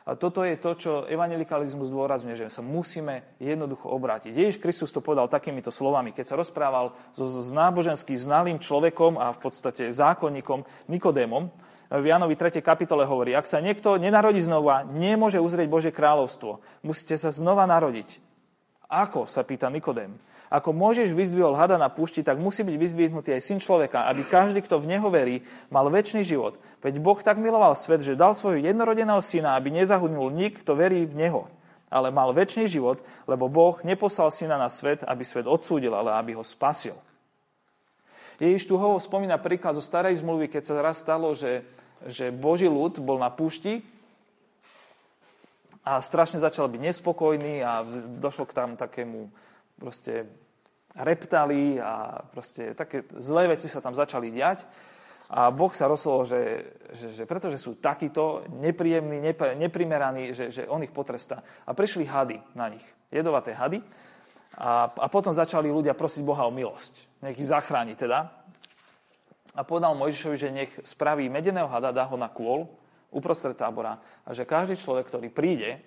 A 0.07 0.15
toto 0.15 0.47
je 0.47 0.55
to, 0.55 0.71
čo 0.79 0.93
evangelikalizmus 1.11 1.91
zdôrazňuje, 1.91 2.47
že 2.47 2.47
sa 2.47 2.63
musíme 2.63 3.27
jednoducho 3.43 3.91
obrátiť. 3.91 4.31
Ježiš 4.31 4.63
Kristus 4.63 4.95
to 4.95 5.03
povedal 5.03 5.27
takýmito 5.27 5.75
slovami, 5.75 6.15
keď 6.15 6.25
sa 6.31 6.39
rozprával 6.39 6.95
so, 7.11 7.27
náboženský 7.51 8.15
znalým 8.15 8.63
človekom 8.63 9.19
a 9.19 9.35
v 9.35 9.43
podstate 9.43 9.91
zákonníkom 9.91 10.63
Nikodémom. 10.87 11.51
V 11.91 12.05
Janovi 12.07 12.39
3. 12.39 12.63
kapitole 12.63 13.03
hovorí, 13.03 13.35
ak 13.35 13.51
sa 13.51 13.59
niekto 13.59 13.99
nenarodí 13.99 14.39
znova, 14.39 14.87
nemôže 14.87 15.43
uzrieť 15.43 15.67
Božie 15.67 15.91
kráľovstvo. 15.91 16.63
Musíte 16.87 17.19
sa 17.19 17.35
znova 17.35 17.67
narodiť. 17.67 18.23
Ako, 18.87 19.27
sa 19.27 19.43
pýta 19.43 19.67
Nikodém. 19.67 20.15
Ako 20.47 20.71
môžeš 20.71 21.11
vyzdvihol 21.11 21.59
hada 21.59 21.75
na 21.75 21.91
púšti, 21.91 22.23
tak 22.23 22.39
musí 22.39 22.63
byť 22.63 22.77
vyzdvihnutý 22.79 23.35
aj 23.35 23.43
syn 23.43 23.59
človeka, 23.59 24.07
aby 24.07 24.23
každý, 24.23 24.63
kto 24.63 24.79
v 24.79 24.95
neho 24.95 25.09
verí, 25.11 25.43
mal 25.75 25.91
väčší 25.91 26.23
život. 26.23 26.55
Veď 26.79 27.03
Boh 27.03 27.19
tak 27.19 27.43
miloval 27.43 27.75
svet, 27.75 28.07
že 28.07 28.15
dal 28.15 28.39
svojho 28.39 28.63
jednorodeného 28.63 29.19
syna, 29.19 29.59
aby 29.59 29.75
nezahudnul 29.75 30.31
nik, 30.31 30.63
kto 30.63 30.79
verí 30.79 31.03
v 31.03 31.19
neho. 31.19 31.43
Ale 31.91 32.15
mal 32.15 32.31
väčší 32.31 32.71
život, 32.71 33.03
lebo 33.27 33.51
Boh 33.51 33.79
neposlal 33.83 34.31
syna 34.31 34.55
na 34.55 34.71
svet, 34.71 35.03
aby 35.03 35.27
svet 35.27 35.51
odsúdil, 35.51 35.91
ale 35.95 36.15
aby 36.15 36.39
ho 36.39 36.47
spasil. 36.47 36.95
Ježiš 38.39 38.69
tu 38.69 38.77
ho 38.77 39.01
spomína 39.01 39.41
príklad 39.41 39.75
zo 39.75 39.83
starej 39.83 40.21
zmluvy, 40.21 40.47
keď 40.53 40.63
sa 40.63 40.79
raz 40.79 41.01
stalo, 41.01 41.33
že, 41.33 41.65
že 42.05 42.29
Boží 42.29 42.69
ľud 42.69 43.01
bol 43.01 43.17
na 43.17 43.33
púšti 43.33 43.81
a 45.87 46.03
strašne 46.03 46.43
začal 46.43 46.69
byť 46.69 46.81
nespokojný 46.83 47.65
a 47.65 47.81
došlo 48.21 48.45
k 48.45 48.57
tam 48.59 48.77
takému 48.77 49.33
proste 49.77 50.27
reptali 50.97 51.77
a 51.77 52.25
proste 52.33 52.73
také 52.73 53.05
zlé 53.21 53.53
veci 53.53 53.69
sa 53.69 53.85
tam 53.85 53.93
začali 53.93 54.33
diať. 54.33 54.65
A 55.27 55.51
Boh 55.51 55.75
sa 55.75 55.91
rozhodol, 55.91 56.23
že, 56.23 56.43
že, 56.95 57.11
že 57.11 57.25
pretože 57.27 57.59
sú 57.59 57.83
takíto 57.83 58.47
nepríjemní, 58.63 59.19
neprimeraní, 59.59 60.31
že, 60.31 60.55
že 60.55 60.63
on 60.71 60.87
ich 60.87 60.95
potrestá. 60.95 61.43
A 61.67 61.75
prišli 61.75 62.07
hady 62.07 62.39
na 62.55 62.71
nich, 62.71 62.87
jedovaté 63.11 63.51
hady. 63.51 63.83
A, 64.57 64.87
a 64.87 65.07
potom 65.11 65.35
začali 65.35 65.67
ľudia 65.67 65.99
prosiť 65.99 66.23
Boha 66.23 66.47
o 66.47 66.55
milosť. 66.55 67.27
Nech 67.27 67.37
ich 67.43 67.51
zachráni 67.51 67.99
teda. 67.99 68.31
A 69.57 69.61
povedal 69.67 69.99
Mojžišovi, 69.99 70.37
že 70.39 70.55
nech 70.55 70.73
spraví 70.87 71.27
medeného 71.27 71.67
hada, 71.67 71.91
dá 71.91 72.07
ho 72.07 72.15
na 72.15 72.31
kôl 72.31 72.71
uprostred 73.11 73.57
tábora 73.57 73.99
a 74.23 74.31
že 74.31 74.45
každý 74.45 74.77
človek, 74.77 75.09
ktorý 75.09 75.29
príde 75.33 75.81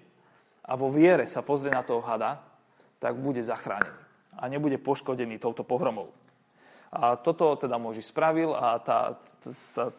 a 0.66 0.74
vo 0.74 0.90
viere 0.90 1.30
sa 1.30 1.46
pozrie 1.46 1.70
na 1.70 1.86
toho 1.86 2.02
hada, 2.02 2.42
tak 3.00 3.16
bude 3.16 3.40
zachránený 3.44 4.10
a 4.40 4.48
nebude 4.48 4.80
poškodený 4.80 5.40
touto 5.40 5.68
pohromou. 5.68 6.16
A 6.90 7.20
toto 7.20 7.54
teda 7.60 7.78
Možiš 7.78 8.10
spravil 8.10 8.56
a, 8.56 8.80
tá, 8.82 9.20
tá, 9.76 9.94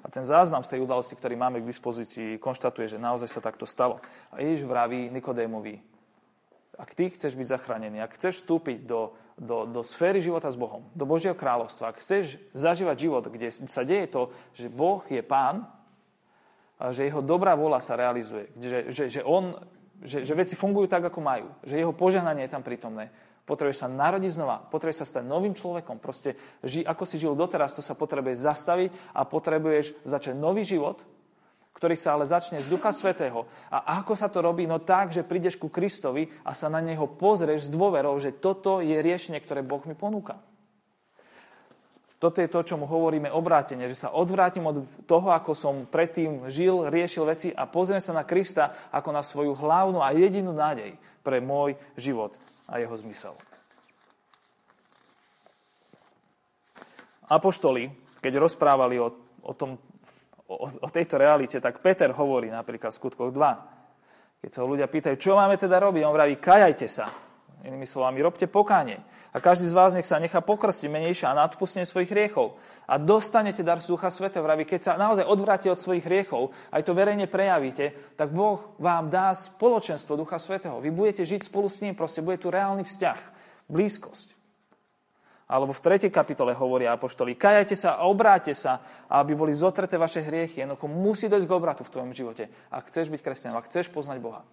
a 0.00 0.06
ten 0.08 0.24
záznam 0.24 0.64
z 0.64 0.76
tej 0.76 0.80
udalosti, 0.80 1.18
ktorý 1.18 1.36
máme 1.36 1.60
k 1.60 1.68
dispozícii, 1.68 2.40
konštatuje, 2.40 2.88
že 2.88 3.02
naozaj 3.02 3.28
sa 3.28 3.44
takto 3.44 3.68
stalo. 3.68 4.00
A 4.32 4.40
Ježiš 4.40 4.64
vraví 4.64 5.12
Nikodémovi, 5.12 5.82
ak 6.80 6.96
ty 6.96 7.12
chceš 7.12 7.36
byť 7.36 7.46
zachránený, 7.52 8.00
ak 8.00 8.16
chceš 8.16 8.40
vstúpiť 8.40 8.88
do, 8.88 9.12
do, 9.36 9.68
do 9.68 9.84
sféry 9.84 10.24
života 10.24 10.48
s 10.48 10.56
Bohom, 10.56 10.88
do 10.96 11.04
Božieho 11.04 11.36
kráľovstva, 11.36 11.92
ak 11.92 12.00
chceš 12.00 12.40
zažívať 12.56 12.96
život, 12.96 13.24
kde 13.28 13.52
sa 13.52 13.84
deje 13.84 14.08
to, 14.08 14.32
že 14.56 14.72
Boh 14.72 15.04
je 15.04 15.20
pán, 15.20 15.68
a 16.80 16.96
že 16.96 17.12
jeho 17.12 17.20
dobrá 17.20 17.52
vola 17.52 17.76
sa 17.76 17.92
realizuje, 17.92 18.48
že, 18.56 18.78
že, 18.88 19.04
že 19.12 19.20
on 19.20 19.52
že, 20.00 20.24
že 20.24 20.34
veci 20.36 20.56
fungujú 20.56 20.88
tak, 20.88 21.08
ako 21.08 21.20
majú, 21.20 21.48
že 21.64 21.76
jeho 21.76 21.92
požehnanie 21.92 22.48
je 22.48 22.52
tam 22.52 22.64
prítomné. 22.64 23.12
Potrebuješ 23.44 23.82
sa 23.82 23.88
narodiť 23.90 24.32
znova, 24.36 24.62
potrebuješ 24.70 25.02
sa 25.02 25.10
stať 25.18 25.24
novým 25.26 25.56
človekom. 25.56 25.98
Proste, 25.98 26.38
ži, 26.62 26.86
ako 26.86 27.02
si 27.02 27.18
žil 27.18 27.34
doteraz, 27.34 27.74
to 27.74 27.82
sa 27.82 27.98
potrebuje 27.98 28.38
zastaviť 28.38 28.90
a 29.16 29.26
potrebuješ 29.26 30.06
začať 30.06 30.34
nový 30.38 30.62
život, 30.62 31.02
ktorý 31.74 31.96
sa 31.96 32.14
ale 32.14 32.28
začne 32.28 32.60
z 32.60 32.68
Ducha 32.68 32.92
Svetého. 32.92 33.48
A 33.72 34.04
ako 34.04 34.12
sa 34.12 34.28
to 34.28 34.44
robí? 34.44 34.68
No 34.68 34.78
tak, 34.78 35.16
že 35.16 35.24
prídeš 35.24 35.56
ku 35.56 35.72
Kristovi 35.72 36.28
a 36.44 36.52
sa 36.52 36.68
na 36.68 36.84
neho 36.84 37.08
pozrieš 37.08 37.66
s 37.66 37.72
dôverou, 37.72 38.14
že 38.20 38.36
toto 38.36 38.84
je 38.84 39.00
riešenie, 39.00 39.40
ktoré 39.40 39.64
Boh 39.64 39.80
mi 39.88 39.96
ponúka. 39.96 40.36
Toto 42.20 42.44
je 42.44 42.52
to, 42.52 42.60
čo 42.60 42.76
mu 42.76 42.84
hovoríme 42.84 43.32
obrátenie, 43.32 43.88
že 43.88 43.96
sa 43.96 44.12
odvrátim 44.12 44.60
od 44.68 44.84
toho, 45.08 45.32
ako 45.32 45.56
som 45.56 45.88
predtým 45.88 46.52
žil, 46.52 46.84
riešil 46.92 47.24
veci 47.24 47.48
a 47.48 47.64
pozriem 47.64 48.04
sa 48.04 48.12
na 48.12 48.28
Krista 48.28 48.92
ako 48.92 49.08
na 49.08 49.24
svoju 49.24 49.56
hlavnú 49.56 50.04
a 50.04 50.12
jedinú 50.12 50.52
nádej 50.52 51.00
pre 51.24 51.40
môj 51.40 51.80
život 51.96 52.36
a 52.68 52.76
jeho 52.76 52.92
zmysel. 52.92 53.32
Apoštoli, 57.24 57.88
keď 58.20 58.36
rozprávali 58.36 59.00
o, 59.00 59.08
o, 59.40 59.52
tom, 59.56 59.80
o, 60.44 60.68
o 60.68 60.88
tejto 60.92 61.16
realite, 61.16 61.56
tak 61.56 61.80
Peter 61.80 62.12
hovorí 62.12 62.52
napríklad 62.52 62.92
v 62.92 63.00
skutkoch 63.00 63.32
2. 63.32 64.44
Keď 64.44 64.50
sa 64.52 64.60
ho 64.60 64.68
ľudia 64.68 64.92
pýtajú, 64.92 65.16
čo 65.16 65.40
máme 65.40 65.56
teda 65.56 65.80
robiť, 65.80 66.04
on 66.04 66.12
vraví, 66.12 66.36
kajajte 66.36 66.84
sa. 66.84 67.29
Inými 67.60 67.84
slovami, 67.84 68.24
robte 68.24 68.48
pokánie. 68.48 69.04
A 69.30 69.38
každý 69.38 69.68
z 69.68 69.76
vás 69.76 69.92
nech 69.92 70.08
sa 70.08 70.16
nechá 70.16 70.40
pokrstiť 70.40 70.88
menejšie 70.88 71.28
a 71.28 71.36
na 71.36 71.46
svojich 71.46 72.10
hriechov. 72.10 72.56
A 72.90 72.98
dostanete 72.98 73.62
dar 73.62 73.78
Ducha 73.78 74.10
Svetého. 74.10 74.42
Vraví, 74.42 74.66
keď 74.66 74.80
sa 74.80 74.92
naozaj 74.98 75.28
odvráte 75.28 75.70
od 75.70 75.78
svojich 75.78 76.02
hriechov, 76.02 76.50
aj 76.72 76.82
to 76.82 76.96
verejne 76.96 77.30
prejavíte, 77.30 78.16
tak 78.16 78.32
Boh 78.34 78.74
vám 78.80 79.12
dá 79.12 79.30
spoločenstvo 79.36 80.18
Ducha 80.18 80.40
Svetého. 80.42 80.82
Vy 80.82 80.90
budete 80.90 81.22
žiť 81.22 81.46
spolu 81.46 81.68
s 81.68 81.84
ním, 81.84 81.94
proste 81.94 82.24
bude 82.24 82.40
tu 82.40 82.50
reálny 82.50 82.82
vzťah, 82.82 83.20
blízkosť. 83.70 84.34
Alebo 85.50 85.74
v 85.74 85.82
3. 85.82 86.14
kapitole 86.14 86.54
hovoria 86.54 86.94
apoštoli, 86.94 87.34
kajajte 87.34 87.74
sa 87.74 87.98
a 87.98 88.06
obráte 88.06 88.54
sa, 88.54 88.86
aby 89.10 89.34
boli 89.34 89.50
zotreté 89.50 89.98
vaše 89.98 90.22
hriechy. 90.22 90.62
Jednoducho 90.62 90.86
musí 90.86 91.26
dojsť 91.26 91.46
k 91.46 91.56
obratu 91.58 91.82
v 91.82 91.90
tvojom 91.90 92.14
živote. 92.14 92.46
Ak 92.70 92.86
chceš 92.86 93.10
byť 93.10 93.18
kresťanom, 93.18 93.58
ak 93.58 93.66
chceš 93.66 93.90
poznať 93.90 94.22
Boha. 94.22 94.46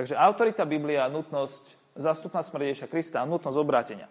Takže 0.00 0.16
autorita 0.16 0.64
Biblia, 0.64 1.12
nutnosť, 1.12 1.76
zastupná 1.92 2.40
smrť 2.40 2.88
Krista 2.88 3.20
a 3.20 3.28
nutnosť 3.28 3.58
obrátenia. 3.60 4.08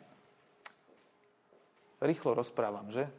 Rýchlo 1.98 2.38
rozprávam, 2.38 2.94
že? 2.94 3.10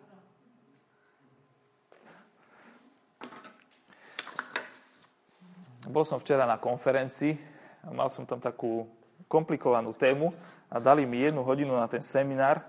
Bol 5.90 6.06
som 6.06 6.22
včera 6.22 6.46
na 6.46 6.62
konferencii 6.62 7.34
a 7.82 7.90
mal 7.90 8.06
som 8.06 8.22
tam 8.22 8.38
takú 8.38 8.86
komplikovanú 9.26 9.90
tému 9.90 10.30
a 10.70 10.78
dali 10.78 11.02
mi 11.10 11.26
jednu 11.26 11.42
hodinu 11.42 11.74
na 11.74 11.90
ten 11.90 12.06
seminár, 12.06 12.62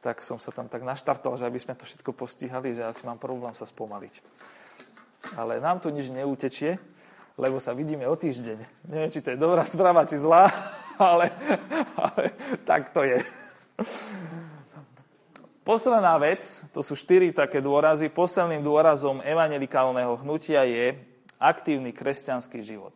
tak 0.00 0.24
som 0.24 0.40
sa 0.40 0.48
tam 0.48 0.64
tak 0.64 0.80
naštartoval, 0.80 1.36
že 1.36 1.44
aby 1.44 1.60
sme 1.60 1.76
to 1.76 1.84
všetko 1.84 2.16
postihali, 2.16 2.72
že 2.72 2.88
asi 2.88 3.04
mám 3.04 3.20
problém 3.20 3.52
sa 3.52 3.68
spomaliť. 3.68 4.24
Ale 5.36 5.60
nám 5.60 5.84
tu 5.84 5.92
nič 5.92 6.08
neutečie, 6.08 6.80
lebo 7.36 7.60
sa 7.60 7.72
vidíme 7.72 8.04
o 8.08 8.16
týždeň. 8.16 8.88
Neviem, 8.88 9.10
či 9.12 9.24
to 9.24 9.32
je 9.32 9.40
dobrá 9.40 9.64
správa, 9.64 10.08
či 10.08 10.20
zlá, 10.20 10.48
ale, 11.00 11.32
ale 11.96 12.22
tak 12.64 12.92
to 12.92 13.04
je. 13.04 13.20
Posledná 15.62 16.18
vec, 16.18 16.42
to 16.74 16.82
sú 16.82 16.98
štyri 16.98 17.30
také 17.30 17.62
dôrazy. 17.62 18.10
Posledným 18.10 18.66
dôrazom 18.66 19.22
evangelikálneho 19.22 20.18
hnutia 20.26 20.66
je 20.66 20.98
aktívny 21.38 21.94
kresťanský 21.94 22.66
život. 22.66 22.94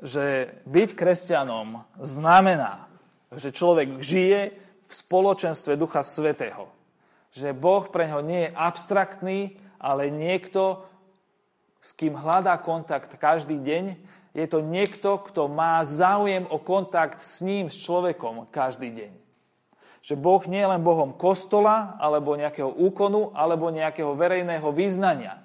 Že 0.00 0.56
byť 0.64 0.90
kresťanom 0.96 1.84
znamená, 2.00 2.88
že 3.36 3.52
človek 3.52 4.00
žije 4.00 4.40
v 4.88 4.92
spoločenstve 4.92 5.76
Ducha 5.76 6.00
Svetého. 6.00 6.72
Že 7.36 7.52
Boh 7.52 7.84
pre 7.92 8.08
ňo 8.08 8.24
nie 8.24 8.48
je 8.48 8.56
abstraktný, 8.56 9.60
ale 9.76 10.08
niekto, 10.08 10.88
s 11.80 11.96
kým 11.96 12.12
hľadá 12.12 12.60
kontakt 12.60 13.16
každý 13.16 13.56
deň, 13.56 13.84
je 14.30 14.46
to 14.46 14.62
niekto, 14.62 15.18
kto 15.26 15.50
má 15.50 15.82
záujem 15.82 16.46
o 16.46 16.60
kontakt 16.60 17.24
s 17.24 17.42
ním, 17.42 17.66
s 17.66 17.80
človekom 17.82 18.46
každý 18.52 18.94
deň. 18.94 19.12
Že 20.00 20.14
Boh 20.16 20.42
nie 20.46 20.62
je 20.62 20.70
len 20.70 20.80
Bohom 20.84 21.16
kostola, 21.16 21.98
alebo 21.98 22.38
nejakého 22.38 22.70
úkonu, 22.70 23.34
alebo 23.34 23.74
nejakého 23.74 24.14
verejného 24.14 24.70
vyznania. 24.70 25.42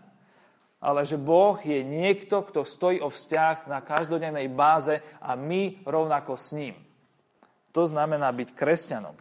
Ale 0.77 1.01
že 1.01 1.17
Boh 1.17 1.57
je 1.65 1.81
niekto, 1.81 2.45
kto 2.45 2.61
stojí 2.61 3.01
o 3.01 3.09
vzťah 3.09 3.65
na 3.65 3.81
každodennej 3.81 4.45
báze 4.53 5.01
a 5.17 5.33
my 5.33 5.81
rovnako 5.81 6.37
s 6.37 6.53
ním. 6.53 6.75
To 7.73 7.89
znamená 7.89 8.29
byť 8.29 8.53
kresťanom. 8.53 9.17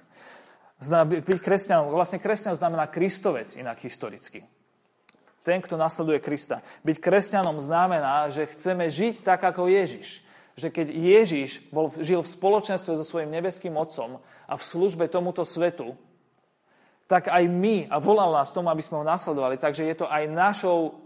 Byť 1.09 1.40
kresťanom, 1.40 1.88
vlastne 1.88 2.20
kresťan 2.20 2.53
znamená 2.59 2.92
kristovec, 2.92 3.57
inak 3.57 3.81
historicky 3.81 4.44
ten, 5.44 5.61
kto 5.61 5.76
nasleduje 5.76 6.24
Krista. 6.24 6.64
Byť 6.83 6.96
kresťanom 6.98 7.61
znamená, 7.61 8.33
že 8.33 8.48
chceme 8.48 8.88
žiť 8.88 9.20
tak, 9.20 9.44
ako 9.44 9.68
Ježiš. 9.68 10.24
Že 10.57 10.68
keď 10.72 10.87
Ježiš 10.88 11.50
bol, 11.68 11.92
žil 12.00 12.24
v 12.24 12.33
spoločenstve 12.33 12.96
so 12.96 13.04
svojím 13.04 13.28
nebeským 13.37 13.76
Otcom 13.76 14.24
a 14.48 14.54
v 14.57 14.64
službe 14.64 15.04
tomuto 15.12 15.44
svetu, 15.44 15.92
tak 17.04 17.28
aj 17.28 17.44
my, 17.44 17.92
a 17.92 18.00
volal 18.00 18.33
nás 18.33 18.48
tomu, 18.48 18.72
aby 18.72 18.80
sme 18.80 19.04
ho 19.04 19.04
nasledovali, 19.04 19.61
takže 19.61 19.85
je 19.85 19.96
to 20.00 20.07
aj 20.09 20.24
našou 20.24 21.04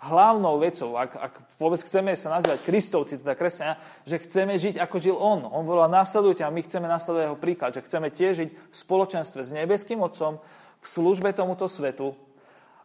hlavnou 0.00 0.60
vecou, 0.60 0.96
ak, 0.96 1.12
ak 1.16 1.32
vôbec 1.60 1.80
chceme 1.80 2.12
sa 2.16 2.40
nazývať 2.40 2.64
kristovci, 2.64 3.20
teda 3.20 3.36
kresťania, 3.36 3.76
že 4.08 4.20
chceme 4.20 4.56
žiť 4.56 4.80
ako 4.80 4.96
žil 4.96 5.16
on. 5.16 5.44
On 5.44 5.64
volá, 5.64 5.88
následujte 5.88 6.40
a 6.44 6.52
my 6.52 6.60
chceme 6.64 6.88
nasledovať 6.88 7.24
jeho 7.28 7.38
príklad, 7.40 7.72
že 7.76 7.84
chceme 7.84 8.08
tiež 8.08 8.32
žiť 8.44 8.50
v 8.52 8.76
spoločenstve 8.76 9.40
s 9.44 9.50
nebeským 9.52 10.00
Otcom, 10.00 10.40
v 10.80 10.86
službe 10.88 11.36
tomuto 11.36 11.68
svetu 11.68 12.16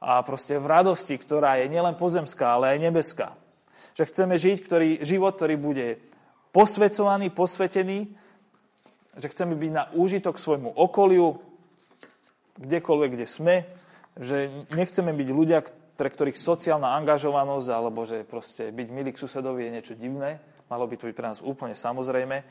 a 0.02 0.22
proste 0.22 0.60
v 0.60 0.68
radosti, 0.68 1.16
ktorá 1.16 1.60
je 1.60 1.72
nielen 1.72 1.96
pozemská, 1.96 2.56
ale 2.56 2.76
aj 2.76 2.80
nebeská. 2.84 3.28
Že 3.96 4.04
chceme 4.12 4.36
žiť 4.36 4.58
ktorý, 4.64 4.90
život, 5.02 5.36
ktorý 5.40 5.56
bude 5.56 5.98
posvecovaný, 6.52 7.32
posvetený, 7.32 8.12
že 9.16 9.28
chceme 9.32 9.56
byť 9.56 9.72
na 9.72 9.84
úžitok 9.96 10.36
svojmu 10.36 10.76
okoliu, 10.76 11.40
kdekoľvek, 12.60 13.10
kde 13.16 13.28
sme, 13.28 13.56
že 14.16 14.68
nechceme 14.72 15.12
byť 15.12 15.30
ľudia, 15.32 15.60
pre 15.96 16.12
ktorých 16.12 16.36
sociálna 16.36 16.96
angažovanosť 17.00 17.68
alebo 17.72 18.04
že 18.04 18.28
proste 18.28 18.72
byť 18.72 18.88
milý 18.92 19.16
k 19.16 19.22
susedovi 19.24 19.68
je 19.68 19.76
niečo 19.80 19.96
divné. 19.96 20.40
Malo 20.68 20.88
by 20.88 20.96
to 21.00 21.08
byť 21.08 21.16
pre 21.16 21.30
nás 21.32 21.40
úplne 21.40 21.76
samozrejme. 21.76 22.44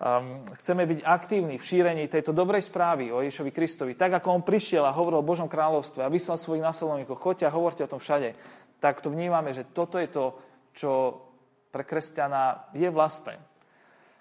Um, 0.00 0.48
chceme 0.56 0.88
byť 0.88 1.04
aktívni 1.04 1.60
v 1.60 1.66
šírení 1.68 2.08
tejto 2.08 2.32
dobrej 2.32 2.64
správy 2.64 3.12
o 3.12 3.20
Ježovi 3.20 3.52
Kristovi. 3.52 3.92
Tak, 3.92 4.24
ako 4.24 4.32
on 4.32 4.40
prišiel 4.40 4.88
a 4.88 4.96
hovoril 4.96 5.20
o 5.20 5.28
Božom 5.28 5.44
kráľovstve 5.44 6.00
a 6.00 6.08
vyslal 6.08 6.40
svojich 6.40 6.64
nasledovníkov, 6.64 7.20
choďte 7.20 7.44
a 7.44 7.52
hovorte 7.52 7.84
o 7.84 7.92
tom 7.92 8.00
všade, 8.00 8.32
tak 8.80 9.04
to 9.04 9.12
vnímame, 9.12 9.52
že 9.52 9.68
toto 9.68 10.00
je 10.00 10.08
to, 10.08 10.40
čo 10.72 10.90
pre 11.68 11.84
kresťana 11.84 12.72
je 12.72 12.88
vlastné. 12.88 13.36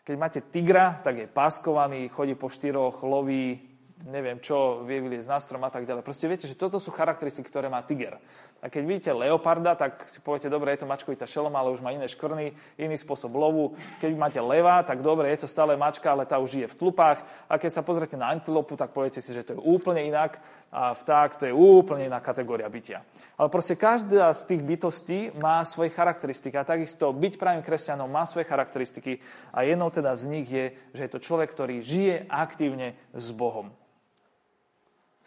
Keď 0.04 0.16
máte 0.20 0.44
tigra, 0.52 1.00
tak 1.00 1.16
je 1.16 1.32
páskovaný, 1.32 2.12
chodí 2.12 2.36
po 2.36 2.52
štyroch, 2.52 3.00
loví, 3.08 3.56
neviem 4.04 4.44
čo, 4.44 4.84
vie 4.84 5.00
vyliezť 5.00 5.32
na 5.32 5.40
strom 5.40 5.64
a 5.64 5.72
tak 5.72 5.88
ďalej. 5.88 6.04
Proste 6.04 6.28
viete, 6.28 6.44
že 6.44 6.60
toto 6.60 6.76
sú 6.84 6.92
charakteristiky, 6.92 7.48
ktoré 7.48 7.72
má 7.72 7.88
tiger. 7.88 8.20
A 8.60 8.68
keď 8.68 8.84
vidíte 8.86 9.12
leoparda, 9.16 9.76
tak 9.76 10.08
si 10.12 10.20
poviete, 10.20 10.52
dobre, 10.52 10.76
je 10.76 10.84
to 10.84 10.90
mačkovica 10.90 11.24
šelom, 11.24 11.56
ale 11.56 11.72
už 11.72 11.80
má 11.80 11.96
iné 11.96 12.08
škrny, 12.08 12.52
iný 12.76 12.96
spôsob 13.00 13.32
lovu. 13.32 13.76
Keď 14.04 14.12
máte 14.20 14.42
leva, 14.44 14.84
tak 14.84 15.00
dobre, 15.00 15.32
je 15.32 15.44
to 15.44 15.52
stále 15.52 15.76
mačka, 15.80 16.12
ale 16.12 16.28
tá 16.28 16.40
už 16.40 16.60
žije 16.60 16.68
v 16.72 16.78
tlupách. 16.80 17.20
A 17.48 17.56
keď 17.56 17.72
sa 17.80 17.86
pozrite 17.86 18.20
na 18.20 18.32
antilopu, 18.32 18.76
tak 18.76 18.92
poviete 18.92 19.24
si, 19.24 19.32
že 19.32 19.48
to 19.48 19.56
je 19.56 19.64
úplne 19.64 20.04
inak. 20.04 20.40
A 20.70 20.94
vták 20.94 21.42
to 21.42 21.50
je 21.50 21.54
úplne 21.56 22.06
iná 22.06 22.22
kategória 22.22 22.70
bytia. 22.70 23.02
Ale 23.42 23.50
proste 23.50 23.74
každá 23.74 24.30
z 24.38 24.54
tých 24.54 24.62
bytostí 24.62 25.20
má 25.42 25.66
svoje 25.66 25.90
charakteristiky. 25.90 26.54
A 26.54 26.68
takisto 26.68 27.10
byť 27.10 27.42
pravým 27.42 27.66
kresťanom 27.66 28.06
má 28.06 28.30
svoje 28.30 28.46
charakteristiky. 28.46 29.18
A 29.50 29.66
jednou 29.66 29.90
teda 29.90 30.14
z 30.14 30.24
nich 30.30 30.46
je, 30.46 30.78
že 30.94 31.10
je 31.10 31.12
to 31.12 31.24
človek, 31.24 31.50
ktorý 31.50 31.82
žije 31.82 32.30
aktívne 32.30 32.94
s 33.18 33.34
Bohom 33.34 33.74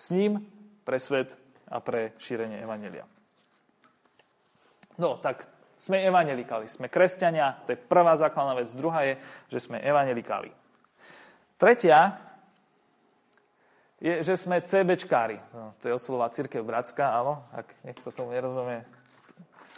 s 0.02 0.10
ním 0.10 0.42
pre 0.82 0.98
svet 0.98 1.30
a 1.70 1.78
pre 1.78 2.18
šírenie 2.18 2.58
Evangelia. 2.58 3.11
No, 5.00 5.16
tak 5.20 5.48
sme 5.76 6.04
evangelikáli, 6.04 6.68
sme 6.68 6.86
kresťania, 6.92 7.64
to 7.64 7.74
je 7.74 7.80
prvá 7.80 8.14
základná 8.14 8.54
vec. 8.54 8.70
Druhá 8.70 9.02
je, 9.08 9.14
že 9.50 9.58
sme 9.66 9.80
evangelikáli. 9.80 10.52
Tretia 11.56 12.18
je, 14.02 14.22
že 14.22 14.34
sme 14.34 14.62
CBčkári. 14.62 15.38
No, 15.54 15.74
to 15.78 15.90
je 15.90 15.96
od 15.96 16.02
slova 16.02 16.30
Církev 16.30 16.62
Bratská, 16.62 17.18
áno, 17.18 17.46
ak 17.54 17.66
niekto 17.86 18.10
tomu 18.14 18.34
nerozumie. 18.34 18.82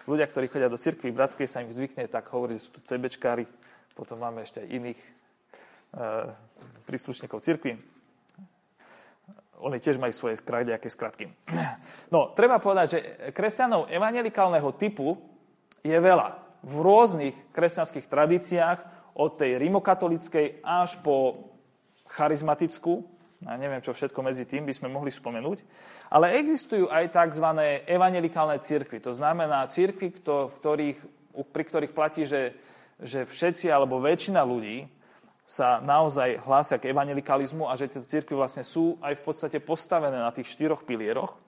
Ľudia, 0.04 0.28
ktorí 0.28 0.52
chodia 0.52 0.68
do 0.68 0.76
Církvy 0.76 1.08
Bratskej, 1.12 1.48
sa 1.48 1.64
im 1.64 1.72
zvykne 1.72 2.04
tak 2.12 2.28
hovoriť, 2.28 2.56
že 2.60 2.64
sú 2.68 2.70
tu 2.76 2.80
CBčkári. 2.84 3.48
Potom 3.96 4.20
máme 4.20 4.44
ešte 4.44 4.60
aj 4.60 4.68
iných 4.68 5.00
e, 5.00 5.08
príslušníkov 6.84 7.40
Církvy 7.40 7.93
oni 9.62 9.78
tiež 9.78 10.00
majú 10.00 10.12
svoje 10.14 10.40
nejaké 10.42 10.88
skratky. 10.90 11.30
No, 12.14 12.30
treba 12.30 12.62
povedať, 12.62 12.86
že 12.94 12.98
kresťanov 13.34 13.90
evangelikálneho 13.90 14.70
typu 14.78 15.18
je 15.82 15.98
veľa. 15.98 16.38
V 16.62 16.74
rôznych 16.78 17.34
kresťanských 17.50 18.06
tradíciách, 18.06 18.78
od 19.14 19.34
tej 19.38 19.58
rimokatolickej 19.62 20.62
až 20.62 20.98
po 21.02 21.50
charizmatickú, 22.10 23.02
a 23.44 23.58
neviem, 23.60 23.82
čo 23.82 23.92
všetko 23.92 24.20
medzi 24.24 24.48
tým 24.48 24.64
by 24.64 24.72
sme 24.72 24.88
mohli 24.88 25.12
spomenúť, 25.12 25.58
ale 26.08 26.38
existujú 26.40 26.88
aj 26.88 27.12
tzv. 27.12 27.46
evangelikálne 27.84 28.56
cirkvy. 28.62 29.02
To 29.04 29.12
znamená 29.12 29.68
cirkvy, 29.68 30.22
pri 31.50 31.64
ktorých 31.66 31.92
platí, 31.92 32.24
že, 32.24 32.56
že 33.02 33.26
všetci 33.28 33.68
alebo 33.68 34.00
väčšina 34.00 34.40
ľudí 34.40 34.88
sa 35.44 35.76
naozaj 35.84 36.40
hlásia 36.40 36.80
k 36.80 36.88
evangelikalizmu 36.88 37.68
a 37.68 37.76
že 37.76 37.92
tie 37.92 38.00
církvy 38.00 38.32
vlastne 38.32 38.64
sú 38.64 38.96
aj 39.04 39.20
v 39.20 39.22
podstate 39.22 39.58
postavené 39.60 40.16
na 40.16 40.32
tých 40.32 40.48
štyroch 40.48 40.88
pilieroch. 40.88 41.36
E, 41.36 41.38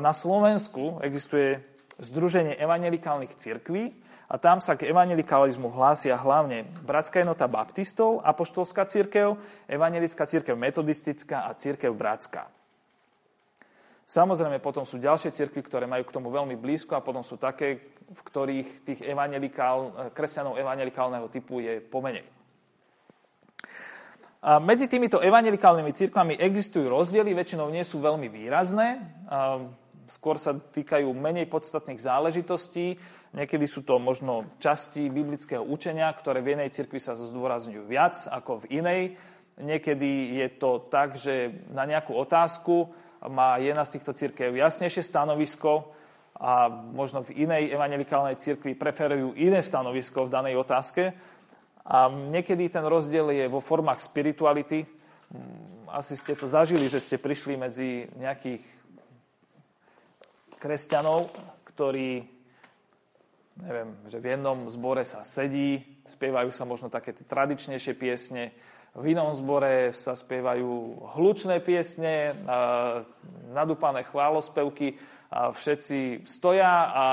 na 0.00 0.16
Slovensku 0.16 1.04
existuje 1.04 1.60
Združenie 2.00 2.56
evangelikálnych 2.56 3.36
církví 3.36 3.92
a 4.32 4.40
tam 4.40 4.64
sa 4.64 4.72
k 4.72 4.88
evangelikalizmu 4.88 5.68
hlásia 5.68 6.16
hlavne 6.16 6.64
Bratská 6.80 7.20
jednota 7.20 7.44
baptistov, 7.44 8.24
Apoštolská 8.24 8.88
církev, 8.88 9.36
Evangelická 9.68 10.24
církev 10.24 10.56
metodistická 10.56 11.44
a 11.44 11.52
církev 11.52 11.92
Bratská. 11.92 12.48
Samozrejme, 14.08 14.64
potom 14.64 14.82
sú 14.82 14.96
ďalšie 14.96 15.30
cirkvy, 15.30 15.60
ktoré 15.62 15.86
majú 15.86 16.02
k 16.08 16.14
tomu 16.16 16.32
veľmi 16.34 16.56
blízko 16.58 16.96
a 16.98 17.04
potom 17.04 17.22
sú 17.22 17.38
také, 17.38 17.94
v 18.10 18.20
ktorých 18.26 18.68
tých 18.82 19.00
evangelikál, 19.06 20.10
kresťanov 20.16 20.58
evangelikálneho 20.58 21.30
typu 21.30 21.62
je 21.62 21.78
pomenej. 21.78 22.39
Medzi 24.40 24.88
týmito 24.88 25.20
evangelikálnymi 25.20 25.92
církvami 25.92 26.34
existujú 26.40 26.88
rozdiely, 26.88 27.36
väčšinou 27.36 27.68
nie 27.68 27.84
sú 27.84 28.00
veľmi 28.00 28.32
výrazné, 28.32 28.96
skôr 30.08 30.40
sa 30.40 30.56
týkajú 30.56 31.12
menej 31.12 31.44
podstatných 31.44 32.00
záležitostí, 32.00 32.96
niekedy 33.36 33.68
sú 33.68 33.84
to 33.84 34.00
možno 34.00 34.48
časti 34.58 35.12
biblického 35.12 35.60
učenia, 35.60 36.08
ktoré 36.16 36.40
v 36.40 36.56
jednej 36.56 36.72
cirkvi 36.72 36.98
sa 36.98 37.14
zdôrazňujú 37.20 37.84
viac 37.84 38.16
ako 38.32 38.64
v 38.64 38.80
inej. 38.80 39.02
Niekedy 39.60 40.40
je 40.40 40.48
to 40.56 40.88
tak, 40.88 41.20
že 41.20 41.52
na 41.76 41.84
nejakú 41.84 42.16
otázku 42.16 42.88
má 43.28 43.60
jedna 43.60 43.84
z 43.84 44.00
týchto 44.00 44.16
církev 44.16 44.56
jasnejšie 44.56 45.04
stanovisko 45.04 45.92
a 46.40 46.72
možno 46.72 47.20
v 47.20 47.44
inej 47.44 47.76
evangelikálnej 47.76 48.40
cirkvi 48.40 48.72
preferujú 48.72 49.36
iné 49.36 49.60
stanovisko 49.60 50.24
v 50.24 50.32
danej 50.32 50.56
otázke. 50.56 51.12
A 51.86 52.08
niekedy 52.08 52.68
ten 52.68 52.84
rozdiel 52.84 53.32
je 53.32 53.46
vo 53.48 53.60
formách 53.64 54.04
spirituality. 54.04 54.84
Mm, 54.84 55.88
asi 55.90 56.14
ste 56.16 56.36
to 56.36 56.46
zažili, 56.46 56.86
že 56.86 57.00
ste 57.00 57.16
prišli 57.16 57.56
medzi 57.56 58.06
nejakých 58.18 58.62
kresťanov, 60.60 61.32
ktorí, 61.72 62.28
neviem, 63.64 63.90
že 64.04 64.20
v 64.20 64.26
jednom 64.36 64.68
zbore 64.68 65.08
sa 65.08 65.24
sedí, 65.24 65.80
spievajú 66.04 66.52
sa 66.52 66.68
možno 66.68 66.92
také 66.92 67.16
tradičnejšie 67.16 67.96
piesne, 67.96 68.52
v 68.94 69.04
inom 69.14 69.30
zbore 69.30 69.94
sa 69.94 70.18
spievajú 70.18 70.98
hlučné 71.14 71.62
piesne, 71.62 72.34
nadúpané 73.54 74.02
chválospevky 74.02 74.98
a 75.30 75.54
všetci 75.54 76.26
stoja 76.26 76.90
a 76.90 77.06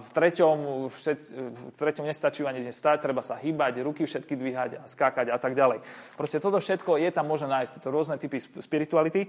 v 0.00 0.08
treťom, 0.16 0.88
všetci, 0.88 1.30
v 1.52 1.76
treťom 1.76 2.08
nestačí 2.08 2.40
ani 2.40 2.64
stať, 2.72 3.04
treba 3.04 3.20
sa 3.20 3.36
hýbať, 3.36 3.84
ruky 3.84 4.08
všetky 4.08 4.40
dvíhať 4.40 4.70
a 4.80 4.82
skákať 4.88 5.28
a 5.28 5.36
tak 5.36 5.52
ďalej. 5.52 5.84
Proste 6.16 6.40
toto 6.40 6.64
všetko 6.64 6.96
je 6.96 7.12
tam 7.12 7.28
možné 7.28 7.52
nájsť, 7.52 7.72
tieto 7.76 7.92
rôzne 7.92 8.16
typy 8.16 8.40
spirituality. 8.40 9.28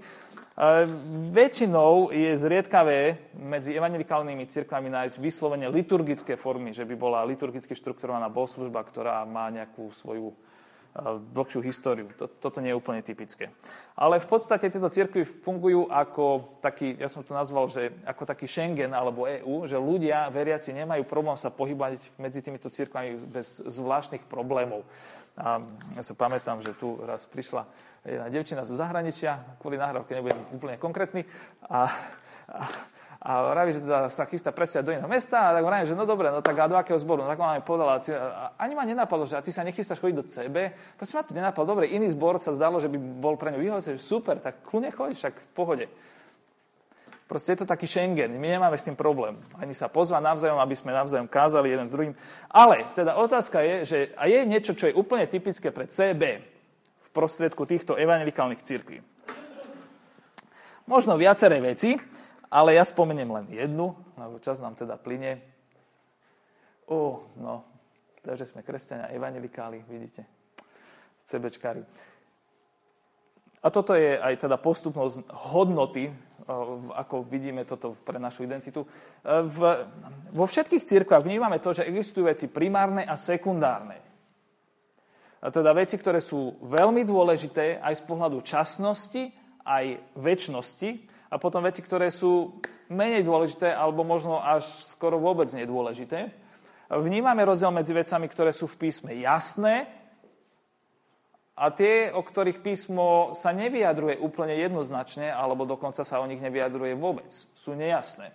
väčšinou 1.36 2.16
je 2.16 2.32
zriedkavé 2.32 3.28
medzi 3.36 3.76
evangelikálnymi 3.76 4.48
cirkvami 4.48 4.88
nájsť 4.88 5.20
vyslovene 5.20 5.68
liturgické 5.68 6.40
formy, 6.40 6.72
že 6.72 6.88
by 6.88 6.96
bola 6.96 7.20
liturgicky 7.28 7.76
štrukturovaná 7.76 8.32
bohoslužba, 8.32 8.80
ktorá 8.88 9.20
má 9.28 9.52
nejakú 9.52 9.92
svoju 9.92 10.32
dlhšiu 11.34 11.62
históriu. 11.62 12.10
Toto 12.18 12.58
nie 12.58 12.74
je 12.74 12.78
úplne 12.78 12.98
typické. 12.98 13.54
Ale 13.94 14.18
v 14.18 14.26
podstate 14.26 14.66
tieto 14.66 14.90
cirkvy 14.90 15.22
fungujú 15.22 15.86
ako 15.86 16.58
taký, 16.58 16.98
ja 16.98 17.06
som 17.06 17.22
to 17.22 17.30
nazval, 17.30 17.70
že 17.70 17.94
ako 18.02 18.26
taký 18.26 18.50
Schengen 18.50 18.90
alebo 18.90 19.30
EU, 19.30 19.70
že 19.70 19.78
ľudia, 19.78 20.26
veriaci, 20.34 20.74
nemajú 20.74 21.06
problém 21.06 21.38
sa 21.38 21.54
pohybať 21.54 22.18
medzi 22.18 22.42
týmito 22.42 22.66
cirkvami 22.66 23.22
bez 23.30 23.62
zvláštnych 23.62 24.26
problémov. 24.26 24.82
A 25.38 25.62
ja 25.94 26.02
sa 26.02 26.12
pamätám, 26.18 26.58
že 26.58 26.74
tu 26.74 26.98
raz 27.06 27.22
prišla 27.22 27.64
jedna 28.02 28.26
devčina 28.26 28.66
zo 28.66 28.74
zahraničia, 28.74 29.62
kvôli 29.62 29.78
nahrávke 29.78 30.10
nebudem 30.10 30.40
úplne 30.50 30.74
konkrétny, 30.74 31.22
a, 31.70 31.86
a 32.50 32.60
a 33.20 33.52
vraví, 33.52 33.76
že 33.76 33.84
teda 33.84 34.08
sa 34.08 34.24
chystá 34.24 34.48
presiať 34.48 34.80
do 34.80 34.96
iného 34.96 35.04
mesta 35.04 35.52
a 35.52 35.52
tak 35.52 35.60
vravím, 35.60 35.84
že 35.84 35.92
no 35.92 36.08
dobre, 36.08 36.32
no 36.32 36.40
tak 36.40 36.56
a 36.56 36.64
do 36.64 36.76
akého 36.80 36.96
zboru? 36.96 37.20
No 37.20 37.28
tak 37.28 37.36
ona 37.36 37.60
mi 37.60 37.64
povedala, 37.64 38.00
ani 38.56 38.72
ma 38.72 38.88
nenapadlo, 38.88 39.28
že 39.28 39.36
a 39.36 39.44
ty 39.44 39.52
sa 39.52 39.60
nechystáš 39.60 40.00
chodiť 40.00 40.16
do 40.16 40.24
CB. 40.24 40.56
Prosím 40.96 41.20
ma 41.20 41.28
to 41.28 41.36
nenapadlo, 41.36 41.68
dobre, 41.68 41.92
iný 41.92 42.08
zbor 42.16 42.40
sa 42.40 42.56
zdalo, 42.56 42.80
že 42.80 42.88
by 42.88 42.96
bol 42.96 43.36
pre 43.36 43.52
ňu 43.52 43.60
vyhovujúci, 43.60 44.00
super, 44.00 44.40
tak 44.40 44.64
kľudne 44.64 44.88
choď, 44.88 45.12
však 45.20 45.34
v 45.36 45.52
pohode. 45.52 45.86
Proste 47.28 47.54
je 47.54 47.62
to 47.62 47.68
taký 47.68 47.84
Schengen, 47.86 48.40
my 48.40 48.56
nemáme 48.56 48.74
s 48.74 48.88
tým 48.88 48.96
problém. 48.96 49.36
Ani 49.60 49.76
sa 49.76 49.92
pozva 49.92 50.18
navzájom, 50.18 50.58
aby 50.58 50.74
sme 50.74 50.90
navzájom 50.90 51.28
kázali 51.30 51.70
jeden 51.70 51.86
druhým. 51.92 52.16
Ale 52.50 52.88
teda 52.96 53.20
otázka 53.20 53.60
je, 53.62 53.74
že 53.84 53.98
a 54.16 54.26
je 54.26 54.48
niečo, 54.48 54.74
čo 54.74 54.90
je 54.90 54.96
úplne 54.96 55.28
typické 55.30 55.70
pre 55.70 55.86
CB 55.86 56.42
v 57.04 57.08
prostriedku 57.12 57.68
týchto 57.68 57.94
evangelikálnych 57.94 58.64
církví. 58.64 58.98
Možno 60.90 61.14
viaceré 61.14 61.62
veci, 61.62 61.94
ale 62.50 62.74
ja 62.74 62.82
spomeniem 62.82 63.30
len 63.30 63.46
jednu, 63.54 63.94
lebo 64.18 64.42
čas 64.42 64.58
nám 64.58 64.74
teda 64.74 64.98
plyne. 64.98 65.38
Ó, 66.90 67.22
no, 67.38 67.64
takže 68.26 68.50
sme 68.50 68.66
kresťania, 68.66 69.14
evanelikáli, 69.14 69.86
vidíte, 69.86 70.26
CBčkári. 71.22 71.86
A 73.60 73.68
toto 73.68 73.92
je 73.92 74.16
aj 74.16 74.48
teda 74.48 74.56
postupnosť 74.56 75.30
hodnoty, 75.52 76.08
ako 76.96 77.28
vidíme 77.28 77.68
toto 77.68 77.92
pre 77.92 78.16
našu 78.16 78.48
identitu. 78.48 78.88
V, 79.22 79.60
vo 80.32 80.44
všetkých 80.48 80.82
cirkvách 80.82 81.28
vnímame 81.28 81.60
to, 81.60 81.76
že 81.76 81.84
existujú 81.84 82.26
veci 82.26 82.48
primárne 82.48 83.04
a 83.04 83.20
sekundárne. 83.20 84.00
A 85.40 85.52
teda 85.52 85.76
veci, 85.76 86.00
ktoré 86.00 86.24
sú 86.24 86.56
veľmi 86.64 87.04
dôležité 87.04 87.80
aj 87.80 88.00
z 88.00 88.02
pohľadu 88.08 88.40
časnosti, 88.40 89.28
aj 89.64 89.84
väčšnosti, 90.16 90.90
a 91.30 91.38
potom 91.38 91.62
veci, 91.62 91.80
ktoré 91.80 92.10
sú 92.10 92.58
menej 92.90 93.22
dôležité, 93.22 93.70
alebo 93.70 94.02
možno 94.02 94.42
až 94.42 94.66
skoro 94.90 95.22
vôbec 95.22 95.46
nedôležité. 95.54 96.34
Vnímame 96.90 97.46
rozdiel 97.46 97.70
medzi 97.70 97.94
vecami, 97.94 98.26
ktoré 98.26 98.50
sú 98.50 98.66
v 98.66 98.90
písme 98.90 99.14
jasné 99.14 99.86
a 101.54 101.70
tie, 101.70 102.10
o 102.10 102.18
ktorých 102.18 102.66
písmo 102.66 103.30
sa 103.38 103.54
nevyjadruje 103.54 104.18
úplne 104.18 104.58
jednoznačne, 104.58 105.30
alebo 105.30 105.70
dokonca 105.70 106.02
sa 106.02 106.18
o 106.18 106.26
nich 106.26 106.42
nevyjadruje 106.42 106.98
vôbec, 106.98 107.30
sú 107.54 107.78
nejasné. 107.78 108.34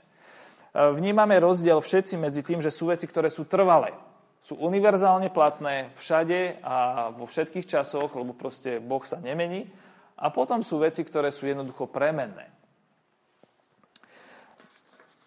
Vnímame 0.72 1.36
rozdiel 1.40 1.84
všetci 1.84 2.16
medzi 2.16 2.48
tým, 2.48 2.64
že 2.64 2.72
sú 2.72 2.88
veci, 2.88 3.08
ktoré 3.08 3.28
sú 3.28 3.44
trvalé. 3.44 3.92
Sú 4.40 4.56
univerzálne 4.56 5.34
platné 5.34 5.92
všade 6.00 6.64
a 6.64 7.10
vo 7.12 7.28
všetkých 7.28 7.66
časoch, 7.66 8.14
lebo 8.16 8.32
proste 8.38 8.80
Boh 8.80 9.04
sa 9.04 9.20
nemení. 9.20 9.68
A 10.16 10.32
potom 10.32 10.64
sú 10.64 10.80
veci, 10.80 11.04
ktoré 11.04 11.28
sú 11.28 11.44
jednoducho 11.50 11.92
premenné. 11.92 12.55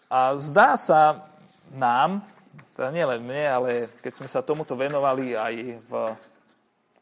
A 0.08 0.40
zdá 0.40 0.72
sa 0.80 1.28
nám, 1.76 2.24
teda 2.72 2.88
nielen 2.88 3.20
mne, 3.20 3.44
ale 3.44 3.70
keď 4.00 4.12
sme 4.16 4.28
sa 4.28 4.40
tomuto 4.40 4.72
venovali 4.72 5.36
aj 5.36 5.54
v 5.84 5.92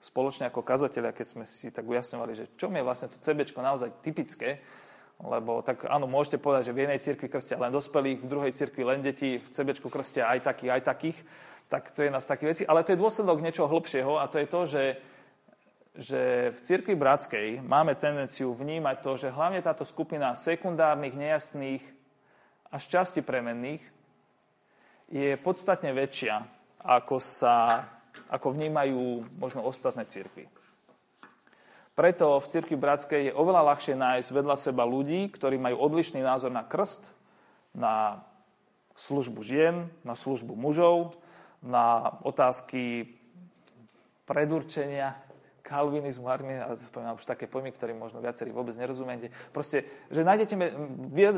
spoločne 0.03 0.51
ako 0.51 0.67
kazatelia, 0.67 1.15
keď 1.15 1.27
sme 1.31 1.45
si 1.47 1.71
tak 1.71 1.87
ujasňovali, 1.87 2.33
že 2.35 2.45
čo 2.59 2.67
je 2.67 2.83
vlastne 2.83 3.07
to 3.11 3.23
CB 3.23 3.47
naozaj 3.63 4.03
typické, 4.03 4.59
lebo 5.23 5.63
tak 5.63 5.87
áno, 5.87 6.11
môžete 6.11 6.43
povedať, 6.43 6.71
že 6.71 6.77
v 6.77 6.83
jednej 6.83 7.01
cirkvi 7.01 7.31
krstia 7.31 7.63
len 7.63 7.73
dospelých, 7.73 8.21
v 8.21 8.31
druhej 8.31 8.53
cirkvi 8.53 8.83
len 8.85 9.01
deti, 9.01 9.39
v 9.39 9.49
CB 9.49 9.81
krstia 9.87 10.29
aj 10.29 10.45
takých, 10.45 10.71
aj 10.75 10.83
takých, 10.85 11.19
tak 11.67 11.91
to 11.95 12.03
je 12.03 12.11
nás 12.11 12.27
takých 12.27 12.49
vecí. 12.53 12.63
Ale 12.67 12.85
to 12.85 12.93
je 12.93 13.01
dôsledok 13.01 13.39
niečoho 13.39 13.71
hlbšieho 13.71 14.19
a 14.21 14.29
to 14.29 14.37
je 14.39 14.47
to, 14.47 14.61
že, 14.67 14.85
že 15.97 16.23
v 16.53 16.59
cirkvi 16.61 16.95
bratskej 16.99 17.47
máme 17.65 17.97
tendenciu 17.97 18.53
vnímať 18.53 18.97
to, 19.01 19.13
že 19.17 19.35
hlavne 19.35 19.63
táto 19.65 19.89
skupina 19.89 20.37
sekundárnych, 20.37 21.17
nejasných 21.17 21.96
a 22.77 22.83
šťastie 22.83 23.25
premenných 23.25 23.81
je 25.09 25.41
podstatne 25.41 25.97
väčšia, 25.97 26.45
ako 26.85 27.17
sa 27.17 27.89
ako 28.29 28.53
vnímajú 28.53 29.29
možno 29.37 29.65
ostatné 29.65 30.09
cirkvy. 30.09 30.49
Preto 31.97 32.37
v 32.41 32.49
cirkvi 32.49 32.77
bratskej 32.77 33.23
je 33.29 33.37
oveľa 33.37 33.73
ľahšie 33.73 33.97
nájsť 33.97 34.29
vedľa 34.29 34.57
seba 34.61 34.85
ľudí, 34.85 35.33
ktorí 35.33 35.57
majú 35.57 35.81
odlišný 35.81 36.21
názor 36.21 36.53
na 36.53 36.65
krst, 36.65 37.09
na 37.73 38.21
službu 38.97 39.41
žien, 39.41 39.89
na 40.05 40.13
službu 40.13 40.53
mužov, 40.53 41.17
na 41.65 42.17
otázky 42.25 43.17
predurčenia, 44.29 45.17
kalvinizmu, 45.67 46.31
arminizmu, 46.31 46.63
ale 46.71 46.79
spomínam 46.79 47.19
už 47.19 47.27
také 47.27 47.51
pojmy, 47.51 47.75
ktoré 47.75 47.91
možno 47.91 48.23
viacerí 48.23 48.55
vôbec 48.55 48.79
nerozumiete. 48.79 49.35
Proste, 49.51 50.07
že 50.07 50.23
nájdete, 50.23 50.55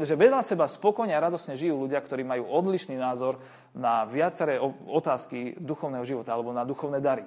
že 0.04 0.14
vedľa 0.14 0.44
seba 0.44 0.68
spokojne 0.68 1.16
a 1.16 1.24
radosne 1.24 1.56
žijú 1.56 1.88
ľudia, 1.88 2.04
ktorí 2.04 2.28
majú 2.28 2.44
odlišný 2.44 3.00
názor 3.00 3.40
na 3.72 4.04
viaceré 4.04 4.60
otázky 4.84 5.56
duchovného 5.56 6.04
života 6.04 6.36
alebo 6.36 6.52
na 6.52 6.68
duchovné 6.68 7.00
dary. 7.00 7.24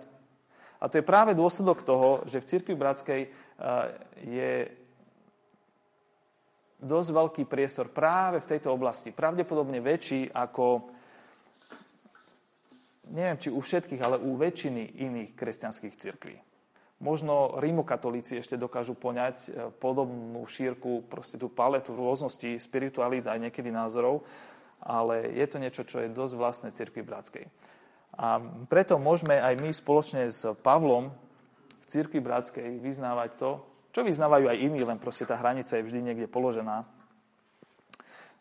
A 0.81 0.89
to 0.89 1.01
je 1.01 1.05
práve 1.05 1.33
dôsledok 1.33 1.81
toho, 1.81 2.21
že 2.29 2.41
v 2.41 2.49
cirkvi 2.49 2.73
bratskej 2.77 3.21
eh, 3.21 3.29
je 4.21 4.53
dosť 6.81 7.09
veľký 7.13 7.43
priestor 7.45 7.93
práve 7.93 8.41
v 8.41 8.49
tejto 8.49 8.73
oblasti. 8.73 9.13
Pravdepodobne 9.13 9.77
väčší 9.77 10.33
ako, 10.33 10.89
neviem 13.13 13.37
či 13.37 13.53
u 13.53 13.61
všetkých, 13.61 14.01
ale 14.01 14.17
u 14.17 14.33
väčšiny 14.33 15.05
iných 15.05 15.31
kresťanských 15.37 15.95
cirkví. 15.95 16.50
Možno 17.01 17.57
rímokatolíci 17.57 18.37
ešte 18.37 18.61
dokážu 18.61 18.93
poňať 18.93 19.37
e, 19.41 19.49
podobnú 19.81 20.45
šírku, 20.45 21.01
proste 21.09 21.41
tú 21.41 21.49
paletu 21.49 21.97
rôznosti 21.97 22.61
spiritualít 22.61 23.25
aj 23.25 23.41
niekedy 23.41 23.73
názorov, 23.73 24.21
ale 24.77 25.33
je 25.33 25.45
to 25.49 25.57
niečo, 25.57 25.81
čo 25.81 26.05
je 26.05 26.13
dosť 26.13 26.33
vlastné 26.37 26.69
cirkvi 26.69 27.01
bratskej. 27.01 27.45
A 28.21 28.37
preto 28.69 29.01
môžeme 29.01 29.41
aj 29.41 29.57
my 29.57 29.73
spoločne 29.73 30.29
s 30.29 30.45
Pavlom 30.61 31.09
v 31.81 31.85
cirkvi 31.89 32.21
bratskej 32.21 32.77
vyznávať 32.77 33.29
to, 33.41 33.51
čo 33.91 34.05
vyznávajú 34.05 34.45
aj 34.47 34.57
iní, 34.61 34.79
len 34.85 35.01
proste 35.01 35.27
tá 35.27 35.35
hranica 35.35 35.75
je 35.75 35.83
vždy 35.83 35.99
niekde 35.99 36.27
položená. 36.29 36.87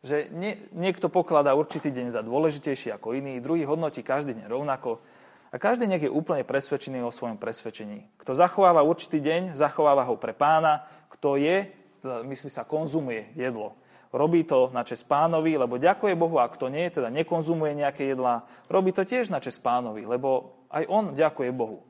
Že 0.00 0.32
nie, 0.32 0.56
niekto 0.72 1.12
pokladá 1.12 1.52
určitý 1.52 1.92
deň 1.92 2.12
za 2.14 2.22
dôležitejší 2.24 2.94
ako 2.94 3.16
iný, 3.18 3.42
druhý 3.42 3.68
hodnotí 3.68 4.00
každý 4.00 4.32
deň 4.32 4.46
rovnako, 4.48 5.02
a 5.50 5.58
každý 5.58 5.90
nech 5.90 6.06
je 6.06 6.10
úplne 6.10 6.46
presvedčený 6.46 7.02
o 7.02 7.10
svojom 7.10 7.34
presvedčení. 7.34 8.06
Kto 8.22 8.38
zachováva 8.38 8.86
určitý 8.86 9.18
deň, 9.18 9.58
zachováva 9.58 10.06
ho 10.06 10.14
pre 10.14 10.30
pána. 10.30 10.86
Kto 11.10 11.34
je, 11.34 11.66
myslí 12.06 12.50
sa, 12.50 12.62
konzumuje 12.62 13.34
jedlo. 13.34 13.74
Robí 14.10 14.42
to 14.42 14.70
na 14.74 14.82
čest 14.82 15.06
pánovi, 15.06 15.54
lebo 15.54 15.78
ďakuje 15.78 16.18
Bohu, 16.18 16.42
a 16.42 16.50
kto 16.50 16.66
nie, 16.66 16.90
teda 16.90 17.10
nekonzumuje 17.14 17.78
nejaké 17.78 18.10
jedlá, 18.10 18.42
robí 18.66 18.90
to 18.90 19.06
tiež 19.06 19.30
na 19.30 19.38
čest 19.38 19.62
pánovi, 19.62 20.02
lebo 20.02 20.54
aj 20.70 20.82
on 20.90 21.14
ďakuje 21.14 21.50
Bohu. 21.54 21.86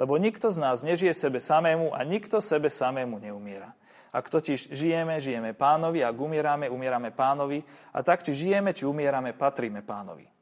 Lebo 0.00 0.16
nikto 0.16 0.48
z 0.48 0.64
nás 0.64 0.80
nežije 0.80 1.12
sebe 1.12 1.40
samému 1.40 1.92
a 1.92 2.04
nikto 2.08 2.40
sebe 2.40 2.72
samému 2.72 3.20
neumiera. 3.20 3.76
Ak 4.08 4.32
totiž 4.32 4.72
žijeme, 4.72 5.20
žijeme 5.20 5.52
pánovi, 5.52 6.00
ak 6.00 6.16
umierame, 6.16 6.72
umierame 6.72 7.12
pánovi 7.12 7.60
a 7.92 8.00
tak, 8.00 8.24
či 8.24 8.32
žijeme, 8.32 8.72
či 8.72 8.88
umierame, 8.88 9.36
patríme 9.36 9.84
pánovi. 9.84 10.37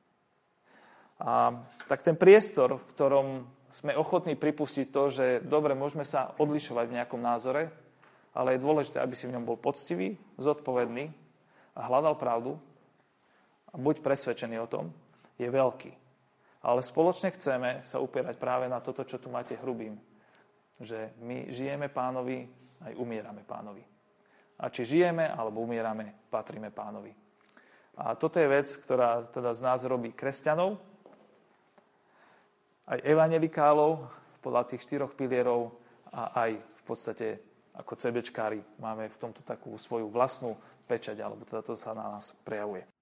A 1.16 1.64
tak 1.88 2.05
ten 2.05 2.16
priestor, 2.16 2.76
v 2.76 2.88
ktorom 2.92 3.26
sme 3.72 3.96
ochotní 3.96 4.37
pripustiť 4.37 4.87
to, 4.92 5.02
že 5.09 5.26
dobre, 5.44 5.72
môžeme 5.72 6.05
sa 6.05 6.37
odlišovať 6.37 6.87
v 6.88 6.96
nejakom 7.00 7.20
názore, 7.20 7.72
ale 8.37 8.57
je 8.57 8.64
dôležité, 8.64 9.00
aby 9.00 9.16
si 9.16 9.24
v 9.24 9.33
ňom 9.37 9.48
bol 9.48 9.57
poctivý, 9.57 10.20
zodpovedný 10.37 11.09
a 11.72 11.81
hľadal 11.88 12.20
pravdu 12.20 12.61
a 13.72 13.81
buď 13.81 14.05
presvedčený 14.05 14.57
o 14.61 14.68
tom, 14.68 14.92
je 15.40 15.48
veľký. 15.48 15.92
Ale 16.66 16.85
spoločne 16.85 17.33
chceme 17.33 17.81
sa 17.87 18.02
upierať 18.02 18.37
práve 18.37 18.68
na 18.68 18.81
toto, 18.85 19.05
čo 19.09 19.16
tu 19.16 19.33
máte 19.33 19.57
hrubým. 19.57 19.96
Že 20.76 21.16
my 21.24 21.48
žijeme 21.48 21.88
pánovi, 21.88 22.44
aj 22.85 22.92
umierame 23.00 23.40
pánovi. 23.46 23.81
A 24.61 24.68
či 24.68 24.85
žijeme 24.85 25.33
alebo 25.33 25.64
umierame, 25.64 26.29
patríme 26.29 26.68
pánovi. 26.72 27.12
A 27.96 28.12
toto 28.16 28.37
je 28.37 28.48
vec, 28.48 28.68
ktorá 28.68 29.24
teda 29.33 29.57
z 29.57 29.61
nás 29.64 29.81
robí 29.88 30.12
kresťanov, 30.12 30.76
aj 32.87 32.99
evangelikálov 33.03 34.07
podľa 34.40 34.62
tých 34.70 34.87
štyroch 34.87 35.12
pilierov 35.18 35.75
a 36.14 36.46
aj 36.46 36.51
v 36.59 36.83
podstate 36.87 37.27
ako 37.77 37.92
CBčkári 37.99 38.62
máme 38.81 39.11
v 39.11 39.20
tomto 39.20 39.44
takú 39.44 39.77
svoju 39.77 40.09
vlastnú 40.09 40.57
pečať, 40.88 41.20
alebo 41.20 41.44
teda 41.44 41.61
to 41.61 41.75
sa 41.77 41.92
na 41.92 42.09
nás 42.16 42.33
prejavuje. 42.46 42.95